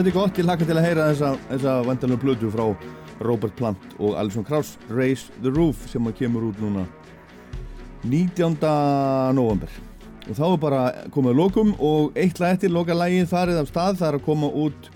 [0.01, 2.63] Þetta er gott, ég hlakka til að heyra þessa, þessa vandalega blödu frá
[3.21, 6.87] Robert Plant og Alison Krauss Raise the Roof sem að kemur út núna
[8.09, 8.55] 19.
[9.37, 9.75] november
[10.23, 10.81] og þá er bara
[11.13, 14.25] komið að lokum og eitt lag eftir loka lagið farið af stað það er að
[14.31, 14.89] koma út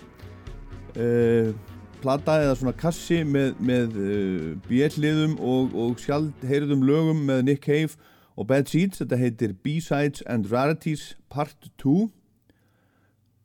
[0.98, 1.54] uh,
[2.02, 7.68] plata eða svona kassi með, með uh, bjelliðum og, og sjálf heyriðum lögum með Nick
[7.70, 7.94] Cave
[8.34, 12.08] og Bad Seeds þetta heitir B-Sides and Rarities Part 2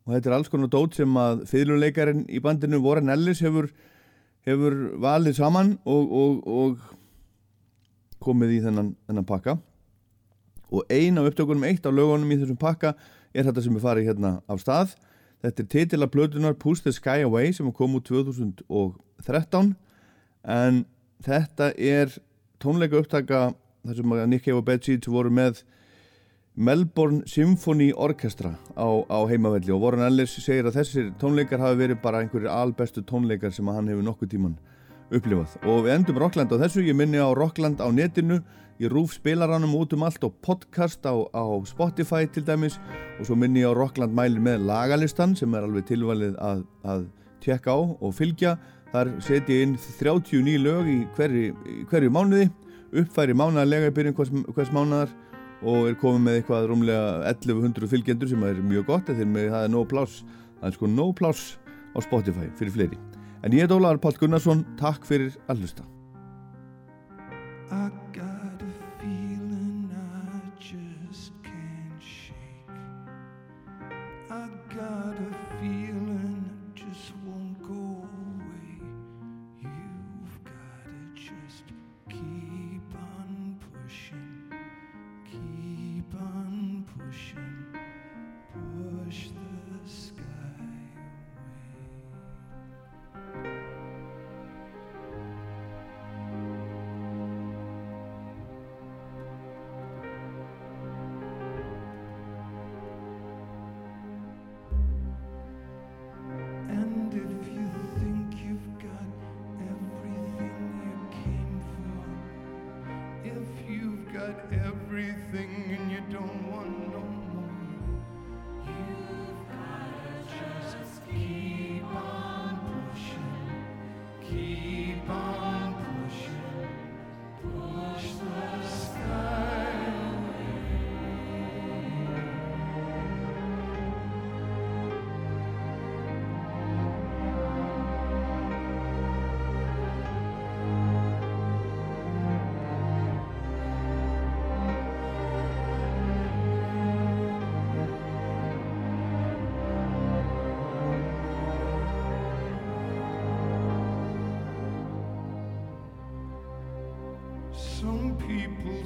[0.07, 3.69] og þetta er alls konar dót sem að fyrirluleikarinn í bandinu Warren Ellis hefur,
[4.49, 9.57] hefur valið saman og, og, og komið í þennan, þennan pakka.
[10.71, 12.95] Og ein af upptökunum, eitt af lögunum í þessum pakka
[13.35, 14.95] er þetta sem er farið hérna af stað.
[15.41, 19.75] Þetta er titila plötunar Push the Sky Away sem kom úr 2013
[20.45, 20.85] en
[21.25, 22.13] þetta er
[22.61, 23.51] tónleika upptaka
[23.87, 25.63] þar sem að Nick Cave og Bad Seeds voru með
[26.57, 29.71] Melbourne Symphony Orchestra á, á heimavelli.
[29.71, 33.89] Og Warren Ellis segir að þessir tónleikar hafi verið bara einhverjir albestu tónleikar sem hann
[33.89, 34.57] hefur nokkuð tíman
[35.15, 35.55] upplifað.
[35.63, 38.41] Og við endum Rockland á þessu, ég minni á Rockland á netinu.
[38.81, 42.81] Í rúf spilaranum út um allt og podcast á, á Spotify til dæmis.
[43.21, 47.07] Og svo minni ég á Rockland mælir með lagalistan sem er alveg tilvalið að, að
[47.45, 48.57] tjekka á og fylgja.
[48.91, 52.51] Þar setjum ég inn 39 lög í hverju mánuði.
[52.91, 55.13] Uppfæri mánuðarlega í byrjun hvers, hvers mánuðar
[55.61, 59.67] og er komið með eitthvað rúmlega 1100 fylgjendur sem er mjög gott þegar með það
[59.67, 60.25] er nóg pláss.
[60.61, 61.57] Það er sko nóg pláss
[61.93, 63.01] á Spotify fyrir fleiri.
[63.45, 65.87] En ég er Ólaður Pál Gunnarsson takk fyrir að hlusta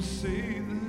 [0.04, 0.83] say that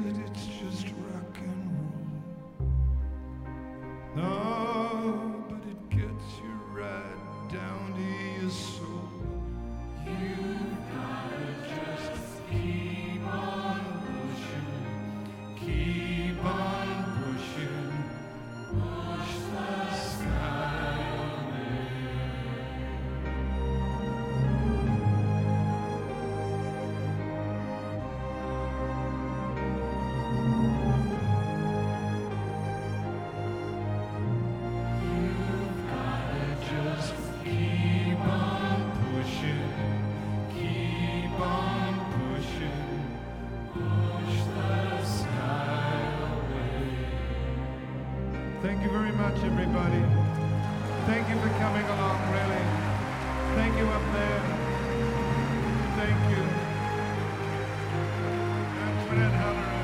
[49.35, 50.03] much, everybody.
[51.05, 52.63] Thank you for coming along, really.
[53.55, 54.41] Thank you up there.
[55.97, 56.43] Thank you.
[59.15, 59.75] Halloran.